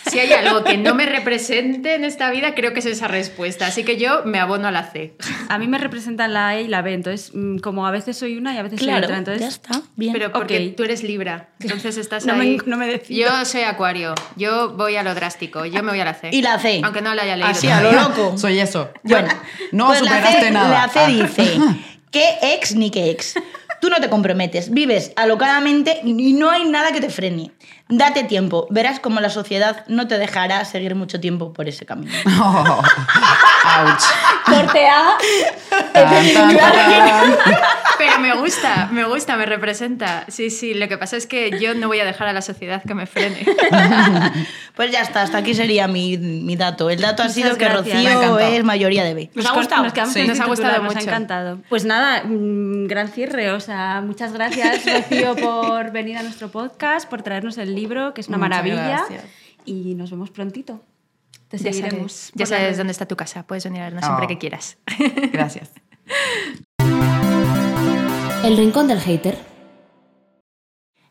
Si 0.09 0.19
hay 0.19 0.31
algo 0.33 0.63
que 0.63 0.77
no 0.77 0.95
me 0.95 1.05
represente 1.05 1.95
en 1.95 2.03
esta 2.03 2.29
vida, 2.31 2.55
creo 2.55 2.73
que 2.73 2.79
es 2.79 2.85
esa 2.85 3.07
respuesta. 3.07 3.67
Así 3.67 3.83
que 3.83 3.97
yo 3.97 4.23
me 4.25 4.39
abono 4.39 4.67
a 4.67 4.71
la 4.71 4.83
C. 4.91 5.13
A 5.49 5.57
mí 5.57 5.67
me 5.67 5.77
representan 5.77 6.33
la 6.33 6.57
E 6.57 6.63
y 6.63 6.67
la 6.67 6.81
B, 6.81 6.93
entonces 6.93 7.31
mm, 7.33 7.57
como 7.59 7.85
a 7.87 7.91
veces 7.91 8.17
soy 8.17 8.37
una 8.37 8.53
y 8.53 8.57
a 8.57 8.63
veces 8.63 8.79
soy 8.79 8.93
otra. 8.93 9.17
Entonces, 9.17 9.41
ya 9.41 9.47
está. 9.47 9.81
Bien. 9.95 10.13
Pero 10.13 10.31
porque 10.31 10.73
tú 10.75 10.83
eres 10.83 11.03
Libra. 11.03 11.49
Entonces 11.59 11.97
estás 11.97 12.25
No 12.25 12.35
me- 12.35 12.43
ahí. 12.43 12.57
no 12.65 12.77
me 12.77 12.87
decido. 12.87 13.29
Yo 13.29 13.45
soy 13.45 13.61
Acuario. 13.61 14.15
Yo 14.35 14.73
voy 14.75 14.95
a 14.95 15.03
lo 15.03 15.13
drástico. 15.15 15.65
Yo 15.65 15.83
me 15.83 15.91
voy 15.91 15.99
a 15.99 16.05
la 16.05 16.13
C. 16.13 16.29
Y 16.31 16.41
la 16.41 16.57
C. 16.59 16.81
Aunque 16.83 17.01
no 17.01 17.13
la 17.15 17.23
haya 17.23 17.35
leído. 17.35 17.49
Así, 17.49 17.67
a 17.67 17.81
lo 17.81 17.91
loco. 17.91 18.37
Soy 18.37 18.59
eso. 18.59 18.89
Bueno, 19.03 19.29
no 19.71 19.87
pues 19.87 20.01
la 20.01 20.11
superaste 20.11 20.41
C- 20.47 20.51
nada. 20.51 20.69
La 20.87 20.89
C 20.91 20.99
Ah. 20.99 21.07
dice, 21.07 21.57
¿qué 22.11 22.23
ex 22.41 22.75
ni 22.75 22.89
qué 22.91 23.09
ex? 23.11 23.35
Tú 23.81 23.89
no 23.89 23.97
te 24.01 24.09
comprometes, 24.09 24.71
vives 24.71 25.13
alocadamente 25.15 26.01
y 26.03 26.33
no 26.33 26.49
hay 26.49 26.65
nada 26.67 26.91
que 26.91 26.99
te 26.99 27.09
frene. 27.09 27.51
Date 27.91 28.23
tiempo, 28.23 28.67
verás 28.69 28.99
cómo 28.99 29.19
la 29.19 29.29
sociedad 29.31 29.83
no 29.87 30.07
te 30.07 30.19
dejará 30.19 30.63
seguir 30.63 30.93
mucho 30.93 31.19
tiempo 31.19 31.53
por 31.53 31.67
ese 31.67 31.85
camino. 31.85 32.11
Oh, 32.41 32.81
ouch. 33.81 34.03
corte 34.45 34.87
A. 34.87 35.17
Pero 37.97 38.19
me 38.19 38.33
gusta, 38.35 38.87
me 38.91 39.03
gusta, 39.05 39.35
me 39.35 39.45
representa. 39.45 40.23
Sí, 40.29 40.49
sí. 40.49 40.73
Lo 40.73 40.87
que 40.87 40.97
pasa 40.97 41.17
es 41.17 41.27
que 41.27 41.59
yo 41.59 41.73
no 41.73 41.87
voy 41.87 41.99
a 41.99 42.05
dejar 42.05 42.27
a 42.29 42.33
la 42.33 42.41
sociedad 42.41 42.81
que 42.85 42.93
me 42.95 43.05
frene. 43.05 43.45
Pues 44.75 44.91
ya 44.91 45.01
está, 45.01 45.23
hasta 45.23 45.39
aquí 45.39 45.53
sería 45.53 45.89
mi, 45.89 46.17
mi 46.17 46.55
dato. 46.55 46.89
El 46.89 47.01
dato 47.01 47.21
ha 47.21 47.25
Muchas 47.25 47.35
sido 47.35 47.57
que 47.57 47.65
gracias. 47.65 47.97
Ha 47.97 48.13
Rocío 48.13 48.39
es 48.39 48.63
mayoría 48.63 49.03
de 49.03 49.13
B. 49.13 49.29
Nos 49.35 49.45
ha 49.45 49.49
con- 49.49 49.57
gustado? 49.57 49.83
Nos 49.83 50.09
Sí. 50.13 50.25
Nos 50.25 50.39
ha 50.39 50.45
gustado 50.45 50.69
titular, 50.75 50.81
Nos 50.83 50.93
mucho. 50.95 50.99
ha 50.99 51.01
encantado. 51.01 51.57
Pues 51.67 51.83
nada, 51.83 52.23
mm, 52.23 52.87
gran 52.87 53.09
cierre. 53.09 53.51
O 53.51 53.59
sea, 53.59 54.01
muchas 54.01 54.31
gracias, 54.31 54.85
Rocío, 54.85 55.35
por 55.35 55.91
venir 55.91 56.15
a 56.17 56.23
nuestro 56.23 56.47
podcast, 56.49 57.09
por 57.09 57.23
traernos 57.23 57.57
el 57.57 57.75
libro, 57.79 58.13
que 58.13 58.21
es 58.21 58.27
una 58.27 58.37
Muchas 58.37 58.49
maravilla. 58.49 58.87
gracias. 58.87 59.23
Y 59.65 59.95
nos 59.95 60.11
vemos 60.11 60.29
prontito. 60.31 60.81
Te 61.47 61.57
Ya 61.57 61.71
seguiremos. 61.73 62.11
sabes, 62.13 62.31
ya 62.35 62.39
las 62.41 62.49
sabes 62.49 62.63
redes. 62.63 62.77
dónde 62.77 62.91
está 62.91 63.07
tu 63.07 63.15
casa. 63.15 63.43
Puedes 63.47 63.63
venir 63.63 63.81
a 63.81 63.85
vernos 63.85 64.03
siempre 64.05 64.25
Oh. 64.25 64.27
que 64.29 64.37
quieras. 64.37 64.77
Gracias. 65.33 65.71
El 68.43 68.57
rincón 68.57 68.87
del 68.87 68.99
hater. 68.99 69.37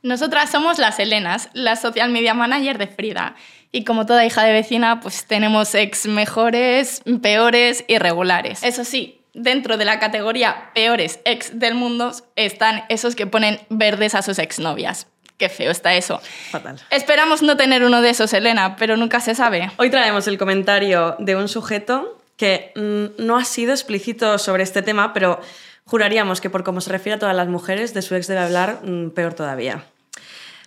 Nosotras 0.02 0.50
somos 0.50 0.78
las 0.78 0.98
Helenas, 0.98 1.50
la 1.54 1.76
social 1.76 2.10
media 2.10 2.32
manager 2.34 2.78
de 2.78 2.86
Frida. 2.86 3.34
Y 3.72 3.84
como 3.84 4.06
toda 4.06 4.24
hija 4.24 4.44
de 4.44 4.52
vecina, 4.52 5.00
pues 5.00 5.26
tenemos 5.26 5.74
ex 5.74 6.06
mejores, 6.06 7.02
peores 7.20 7.84
y 7.88 7.98
regulares. 7.98 8.62
Eso 8.62 8.84
sí, 8.84 9.20
dentro 9.34 9.76
de 9.76 9.84
la 9.84 9.98
categoría 9.98 10.70
peores 10.74 11.20
ex 11.24 11.58
del 11.58 11.74
mundo 11.74 12.12
están 12.36 12.84
esos 12.88 13.14
que 13.14 13.26
ponen 13.26 13.60
verdes 13.68 14.14
a 14.14 14.22
sus 14.22 14.38
exnovias. 14.38 15.08
Qué 15.38 15.48
feo 15.48 15.70
está 15.70 15.94
eso. 15.94 16.20
Fatal. 16.50 16.80
Esperamos 16.90 17.42
no 17.42 17.56
tener 17.56 17.84
uno 17.84 18.02
de 18.02 18.10
esos, 18.10 18.32
Elena, 18.32 18.74
pero 18.74 18.96
nunca 18.96 19.20
se 19.20 19.36
sabe. 19.36 19.70
Hoy 19.76 19.88
traemos 19.88 20.26
el 20.26 20.36
comentario 20.36 21.14
de 21.20 21.36
un 21.36 21.46
sujeto 21.48 22.20
que 22.36 22.72
mm, 22.74 23.24
no 23.24 23.36
ha 23.36 23.44
sido 23.44 23.72
explícito 23.72 24.38
sobre 24.38 24.64
este 24.64 24.82
tema, 24.82 25.12
pero 25.12 25.40
juraríamos 25.84 26.40
que 26.40 26.50
por 26.50 26.64
cómo 26.64 26.80
se 26.80 26.90
refiere 26.90 27.16
a 27.16 27.18
todas 27.20 27.36
las 27.36 27.46
mujeres, 27.46 27.94
de 27.94 28.02
su 28.02 28.16
ex 28.16 28.26
debe 28.26 28.40
hablar 28.40 28.80
mm, 28.82 29.10
peor 29.10 29.34
todavía. 29.34 29.84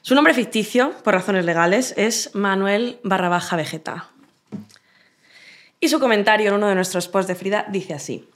Su 0.02 0.16
nombre 0.16 0.34
ficticio, 0.34 0.94
por 1.04 1.14
razones 1.14 1.44
legales, 1.44 1.94
es 1.98 2.34
Manuel 2.34 3.00
barra 3.04 3.28
baja 3.28 3.58
Vegeta. 3.58 4.10
Y 5.82 5.90
su 5.90 6.00
comentario 6.00 6.48
en 6.50 6.56
uno 6.56 6.68
de 6.68 6.76
nuestros 6.76 7.10
posts 7.10 7.28
de 7.28 7.36
Frida 7.36 7.66
dice 7.70 7.94
así. 7.94 8.30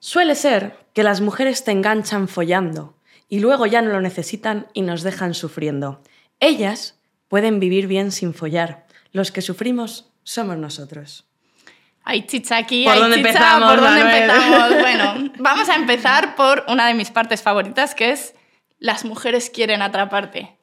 Suele 0.00 0.34
ser 0.34 0.76
que 0.94 1.04
las 1.04 1.20
mujeres 1.20 1.62
te 1.62 1.70
enganchan 1.70 2.26
follando 2.26 2.94
y 3.30 3.38
luego 3.38 3.64
ya 3.64 3.80
no 3.80 3.90
lo 3.90 4.02
necesitan 4.02 4.66
y 4.74 4.82
nos 4.82 5.02
dejan 5.02 5.32
sufriendo. 5.32 6.02
Ellas 6.40 6.98
pueden 7.28 7.60
vivir 7.60 7.86
bien 7.86 8.12
sin 8.12 8.34
follar. 8.34 8.86
Los 9.12 9.30
que 9.30 9.40
sufrimos 9.40 10.10
somos 10.24 10.58
nosotros. 10.58 11.26
Hay 12.02 12.26
chicha 12.26 12.56
aquí, 12.56 12.84
¿Por 12.84 12.94
hay 12.94 13.00
dónde 13.00 13.16
chicha, 13.18 13.28
empezamos, 13.28 13.70
¿Por 13.70 13.80
dónde 13.80 14.04
Manuel? 14.04 14.22
empezamos? 14.22 14.70
Bueno, 14.80 15.32
vamos 15.38 15.68
a 15.68 15.76
empezar 15.76 16.34
por 16.34 16.64
una 16.68 16.88
de 16.88 16.94
mis 16.94 17.10
partes 17.10 17.42
favoritas, 17.42 17.94
que 17.94 18.10
es 18.10 18.34
las 18.78 19.04
mujeres 19.04 19.48
quieren 19.48 19.80
atraparte. 19.80 20.56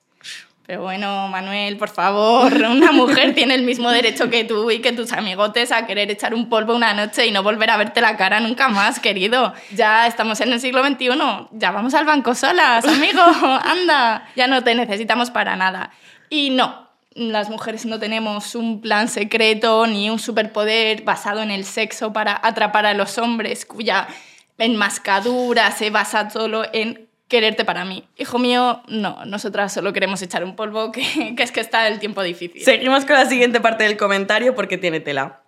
Pero 0.68 0.82
bueno, 0.82 1.30
Manuel, 1.30 1.78
por 1.78 1.88
favor, 1.88 2.54
una 2.54 2.92
mujer 2.92 3.34
tiene 3.34 3.56
el 3.56 3.64
mismo 3.64 3.90
derecho 3.90 4.30
que 4.30 4.44
tú 4.44 4.70
y 4.70 4.80
que 4.80 4.92
tus 4.92 5.14
amigotes 5.14 5.72
a 5.72 5.86
querer 5.86 6.12
echar 6.12 6.34
un 6.34 6.50
polvo 6.50 6.76
una 6.76 6.94
noche 6.94 7.26
y 7.26 7.32
no 7.32 7.42
volver 7.42 7.70
a 7.70 7.78
verte 7.78 8.02
la 8.02 8.18
cara 8.18 8.42
nunca 8.42 8.68
más, 8.68 9.00
querido. 9.00 9.54
Ya 9.72 10.08
estamos 10.08 10.42
en 10.42 10.52
el 10.52 10.60
siglo 10.60 10.86
XXI, 10.86 11.08
ya 11.54 11.72
vamos 11.72 11.94
al 11.94 12.04
banco 12.04 12.36
solas, 12.36 12.84
amigo, 12.84 13.22
anda, 13.64 14.28
ya 14.36 14.48
no 14.48 14.62
te 14.62 14.76
necesitamos 14.76 15.32
para 15.32 15.56
nada. 15.56 15.92
Y 16.30 16.50
no, 16.50 16.90
las 17.16 17.50
mujeres 17.50 17.86
no 17.86 17.98
tenemos 17.98 18.54
un 18.54 18.82
plan 18.82 19.08
secreto 19.08 19.88
ni 19.88 20.10
un 20.10 20.20
superpoder 20.20 21.04
basado 21.04 21.42
en 21.42 21.50
el 21.50 21.64
sexo 21.64 22.12
para 22.12 22.38
atrapar 22.44 22.86
a 22.86 22.94
los 22.94 23.18
hombres, 23.18 23.66
cuya 23.66 24.10
enmascadura 24.58 25.72
se 25.72 25.92
basa 25.92 26.30
solo 26.30 26.66
en 26.74 27.07
quererte 27.28 27.66
para 27.66 27.86
mí. 27.86 28.04
Hijo 28.18 28.40
mío, 28.40 28.82
no, 28.88 29.26
nosotras 29.26 29.74
solo 29.74 29.94
queremos 29.94 30.22
echar 30.22 30.44
un 30.44 30.56
polvo, 30.56 30.92
que, 30.92 31.36
es 31.38 31.52
que 31.52 31.60
está 31.60 31.88
el 31.88 32.00
tiempo 32.00 32.24
difícil. 32.24 32.62
Seguimos 32.62 33.06
con 33.06 33.16
la 33.16 33.26
siguiente 33.26 33.60
parte 33.60 33.84
del 33.84 33.98
comentario 33.98 34.56
porque 34.56 34.78
tiene 34.78 35.00
tela. 35.00 35.42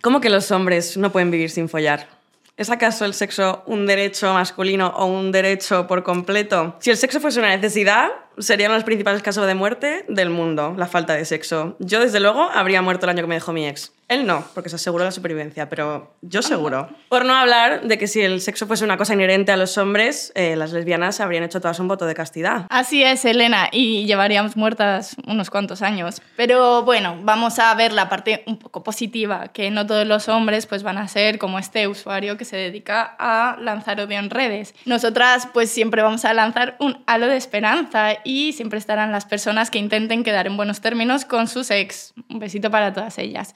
¿Cómo 0.00 0.20
que 0.20 0.30
los 0.30 0.50
hombres 0.50 0.96
no 0.96 1.12
pueden 1.12 1.30
vivir 1.30 1.50
sin 1.50 1.68
follar? 1.68 2.08
¿Es 2.56 2.70
acaso 2.70 3.04
el 3.04 3.14
sexo 3.14 3.62
un 3.66 3.86
derecho 3.86 4.34
masculino 4.34 4.88
o 4.88 5.06
un 5.06 5.32
derecho 5.32 5.86
por 5.86 6.02
completo? 6.02 6.76
Si 6.80 6.90
el 6.90 6.96
sexo 6.96 7.18
fuese 7.18 7.38
una 7.38 7.48
necesidad, 7.48 8.10
serían 8.38 8.72
los 8.72 8.84
principales 8.84 9.22
casos 9.22 9.46
de 9.46 9.54
muerte 9.54 10.04
del 10.08 10.28
mundo, 10.28 10.74
la 10.76 10.86
falta 10.86 11.14
de 11.14 11.24
sexo. 11.24 11.76
Yo, 11.78 12.00
desde 12.00 12.20
luego, 12.20 12.42
habría 12.42 12.82
muerto 12.82 13.06
el 13.06 13.10
año 13.10 13.22
que 13.22 13.28
me 13.28 13.36
dejó 13.36 13.52
mi 13.52 13.66
ex. 13.66 13.92
Él 14.12 14.26
no, 14.26 14.44
porque 14.52 14.68
se 14.68 14.76
aseguró 14.76 15.04
la 15.04 15.10
supervivencia, 15.10 15.70
pero 15.70 16.14
yo 16.20 16.42
seguro. 16.42 16.90
Por 17.08 17.24
no 17.24 17.34
hablar 17.34 17.82
de 17.88 17.96
que 17.96 18.06
si 18.06 18.20
el 18.20 18.42
sexo 18.42 18.66
fuese 18.66 18.84
una 18.84 18.98
cosa 18.98 19.14
inherente 19.14 19.52
a 19.52 19.56
los 19.56 19.78
hombres, 19.78 20.32
eh, 20.34 20.54
las 20.54 20.72
lesbianas 20.72 21.18
habrían 21.20 21.44
hecho 21.44 21.62
todas 21.62 21.80
un 21.80 21.88
voto 21.88 22.04
de 22.04 22.14
castidad. 22.14 22.66
Así 22.68 23.02
es, 23.02 23.24
Elena, 23.24 23.70
y 23.72 24.04
llevaríamos 24.04 24.54
muertas 24.54 25.16
unos 25.26 25.48
cuantos 25.48 25.80
años. 25.80 26.20
Pero 26.36 26.82
bueno, 26.82 27.18
vamos 27.22 27.58
a 27.58 27.74
ver 27.74 27.94
la 27.94 28.10
parte 28.10 28.42
un 28.46 28.58
poco 28.58 28.82
positiva, 28.82 29.48
que 29.48 29.70
no 29.70 29.86
todos 29.86 30.06
los 30.06 30.28
hombres 30.28 30.66
pues 30.66 30.82
van 30.82 30.98
a 30.98 31.08
ser 31.08 31.38
como 31.38 31.58
este 31.58 31.88
usuario 31.88 32.36
que 32.36 32.44
se 32.44 32.56
dedica 32.56 33.16
a 33.18 33.56
lanzar 33.60 33.98
odio 33.98 34.18
en 34.18 34.28
redes. 34.28 34.74
Nosotras 34.84 35.48
pues 35.54 35.70
siempre 35.70 36.02
vamos 36.02 36.26
a 36.26 36.34
lanzar 36.34 36.76
un 36.80 37.02
halo 37.06 37.28
de 37.28 37.38
esperanza 37.38 38.18
y 38.24 38.52
siempre 38.52 38.78
estarán 38.78 39.10
las 39.10 39.24
personas 39.24 39.70
que 39.70 39.78
intenten 39.78 40.22
quedar 40.22 40.46
en 40.46 40.58
buenos 40.58 40.82
términos 40.82 41.24
con 41.24 41.48
sus 41.48 41.70
ex. 41.70 42.12
Un 42.28 42.40
besito 42.40 42.70
para 42.70 42.92
todas 42.92 43.16
ellas. 43.16 43.54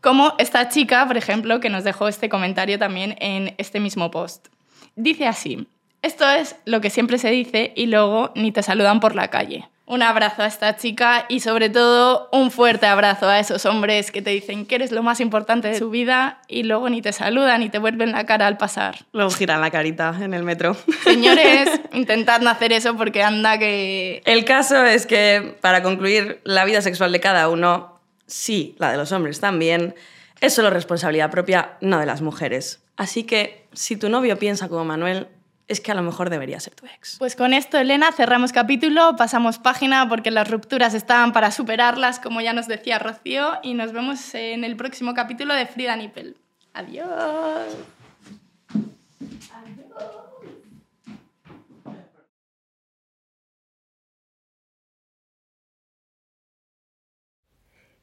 Como 0.00 0.34
esta 0.38 0.68
chica, 0.68 1.06
por 1.06 1.16
ejemplo, 1.16 1.60
que 1.60 1.70
nos 1.70 1.84
dejó 1.84 2.08
este 2.08 2.28
comentario 2.28 2.78
también 2.78 3.16
en 3.20 3.54
este 3.58 3.80
mismo 3.80 4.10
post. 4.10 4.48
Dice 4.94 5.26
así, 5.26 5.66
esto 6.02 6.28
es 6.28 6.56
lo 6.64 6.80
que 6.80 6.90
siempre 6.90 7.18
se 7.18 7.30
dice 7.30 7.72
y 7.74 7.86
luego 7.86 8.32
ni 8.34 8.52
te 8.52 8.62
saludan 8.62 9.00
por 9.00 9.14
la 9.14 9.28
calle. 9.28 9.68
Un 9.88 10.02
abrazo 10.02 10.42
a 10.42 10.46
esta 10.46 10.76
chica 10.76 11.26
y 11.28 11.38
sobre 11.40 11.68
todo 11.68 12.28
un 12.32 12.50
fuerte 12.50 12.86
abrazo 12.86 13.28
a 13.28 13.38
esos 13.38 13.66
hombres 13.66 14.10
que 14.10 14.20
te 14.20 14.30
dicen 14.30 14.66
que 14.66 14.74
eres 14.74 14.90
lo 14.90 15.04
más 15.04 15.20
importante 15.20 15.68
de 15.68 15.78
su 15.78 15.90
vida 15.90 16.40
y 16.48 16.64
luego 16.64 16.90
ni 16.90 17.02
te 17.02 17.12
saludan 17.12 17.62
y 17.62 17.68
te 17.68 17.78
vuelven 17.78 18.10
la 18.10 18.26
cara 18.26 18.48
al 18.48 18.56
pasar. 18.56 18.98
Luego 19.12 19.30
giran 19.30 19.60
la 19.60 19.70
carita 19.70 20.12
en 20.20 20.34
el 20.34 20.42
metro. 20.42 20.76
Señores, 21.04 21.68
intentad 21.92 22.40
no 22.40 22.50
hacer 22.50 22.72
eso 22.72 22.96
porque 22.96 23.22
anda 23.22 23.58
que... 23.58 24.22
El 24.24 24.44
caso 24.44 24.84
es 24.84 25.06
que, 25.06 25.56
para 25.60 25.84
concluir, 25.84 26.40
la 26.42 26.64
vida 26.64 26.82
sexual 26.82 27.12
de 27.12 27.20
cada 27.20 27.48
uno, 27.48 27.95
sí, 28.26 28.74
la 28.78 28.90
de 28.92 28.98
los 28.98 29.12
hombres 29.12 29.40
también, 29.40 29.94
es 30.40 30.54
solo 30.54 30.70
responsabilidad 30.70 31.30
propia, 31.30 31.76
no 31.80 31.98
de 31.98 32.06
las 32.06 32.22
mujeres. 32.22 32.82
Así 32.96 33.24
que, 33.24 33.66
si 33.72 33.96
tu 33.96 34.08
novio 34.08 34.38
piensa 34.38 34.68
como 34.68 34.84
Manuel, 34.84 35.28
es 35.68 35.80
que 35.80 35.90
a 35.90 35.94
lo 35.94 36.02
mejor 36.02 36.30
debería 36.30 36.60
ser 36.60 36.74
tu 36.74 36.86
ex. 36.86 37.16
Pues 37.18 37.34
con 37.34 37.52
esto, 37.52 37.78
Elena, 37.78 38.12
cerramos 38.12 38.52
capítulo, 38.52 39.16
pasamos 39.16 39.58
página 39.58 40.08
porque 40.08 40.30
las 40.30 40.48
rupturas 40.48 40.94
estaban 40.94 41.32
para 41.32 41.50
superarlas, 41.50 42.20
como 42.20 42.40
ya 42.40 42.52
nos 42.52 42.68
decía 42.68 42.98
Rocío, 42.98 43.58
y 43.62 43.74
nos 43.74 43.92
vemos 43.92 44.34
en 44.34 44.64
el 44.64 44.76
próximo 44.76 45.14
capítulo 45.14 45.54
de 45.54 45.66
Frida 45.66 45.96
Nippel. 45.96 46.36
Adiós. 46.72 47.06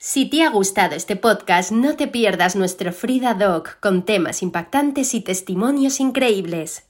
Si 0.05 0.25
te 0.25 0.43
ha 0.43 0.49
gustado 0.49 0.95
este 0.95 1.15
podcast, 1.15 1.71
no 1.71 1.95
te 1.95 2.09
pierdas 2.09 2.57
nuestro 2.57 2.91
Frida 2.91 3.35
Doc 3.35 3.79
con 3.79 4.03
temas 4.03 4.43
impactantes 4.43 5.13
y 5.13 5.21
testimonios 5.21 6.01
increíbles. 6.01 6.83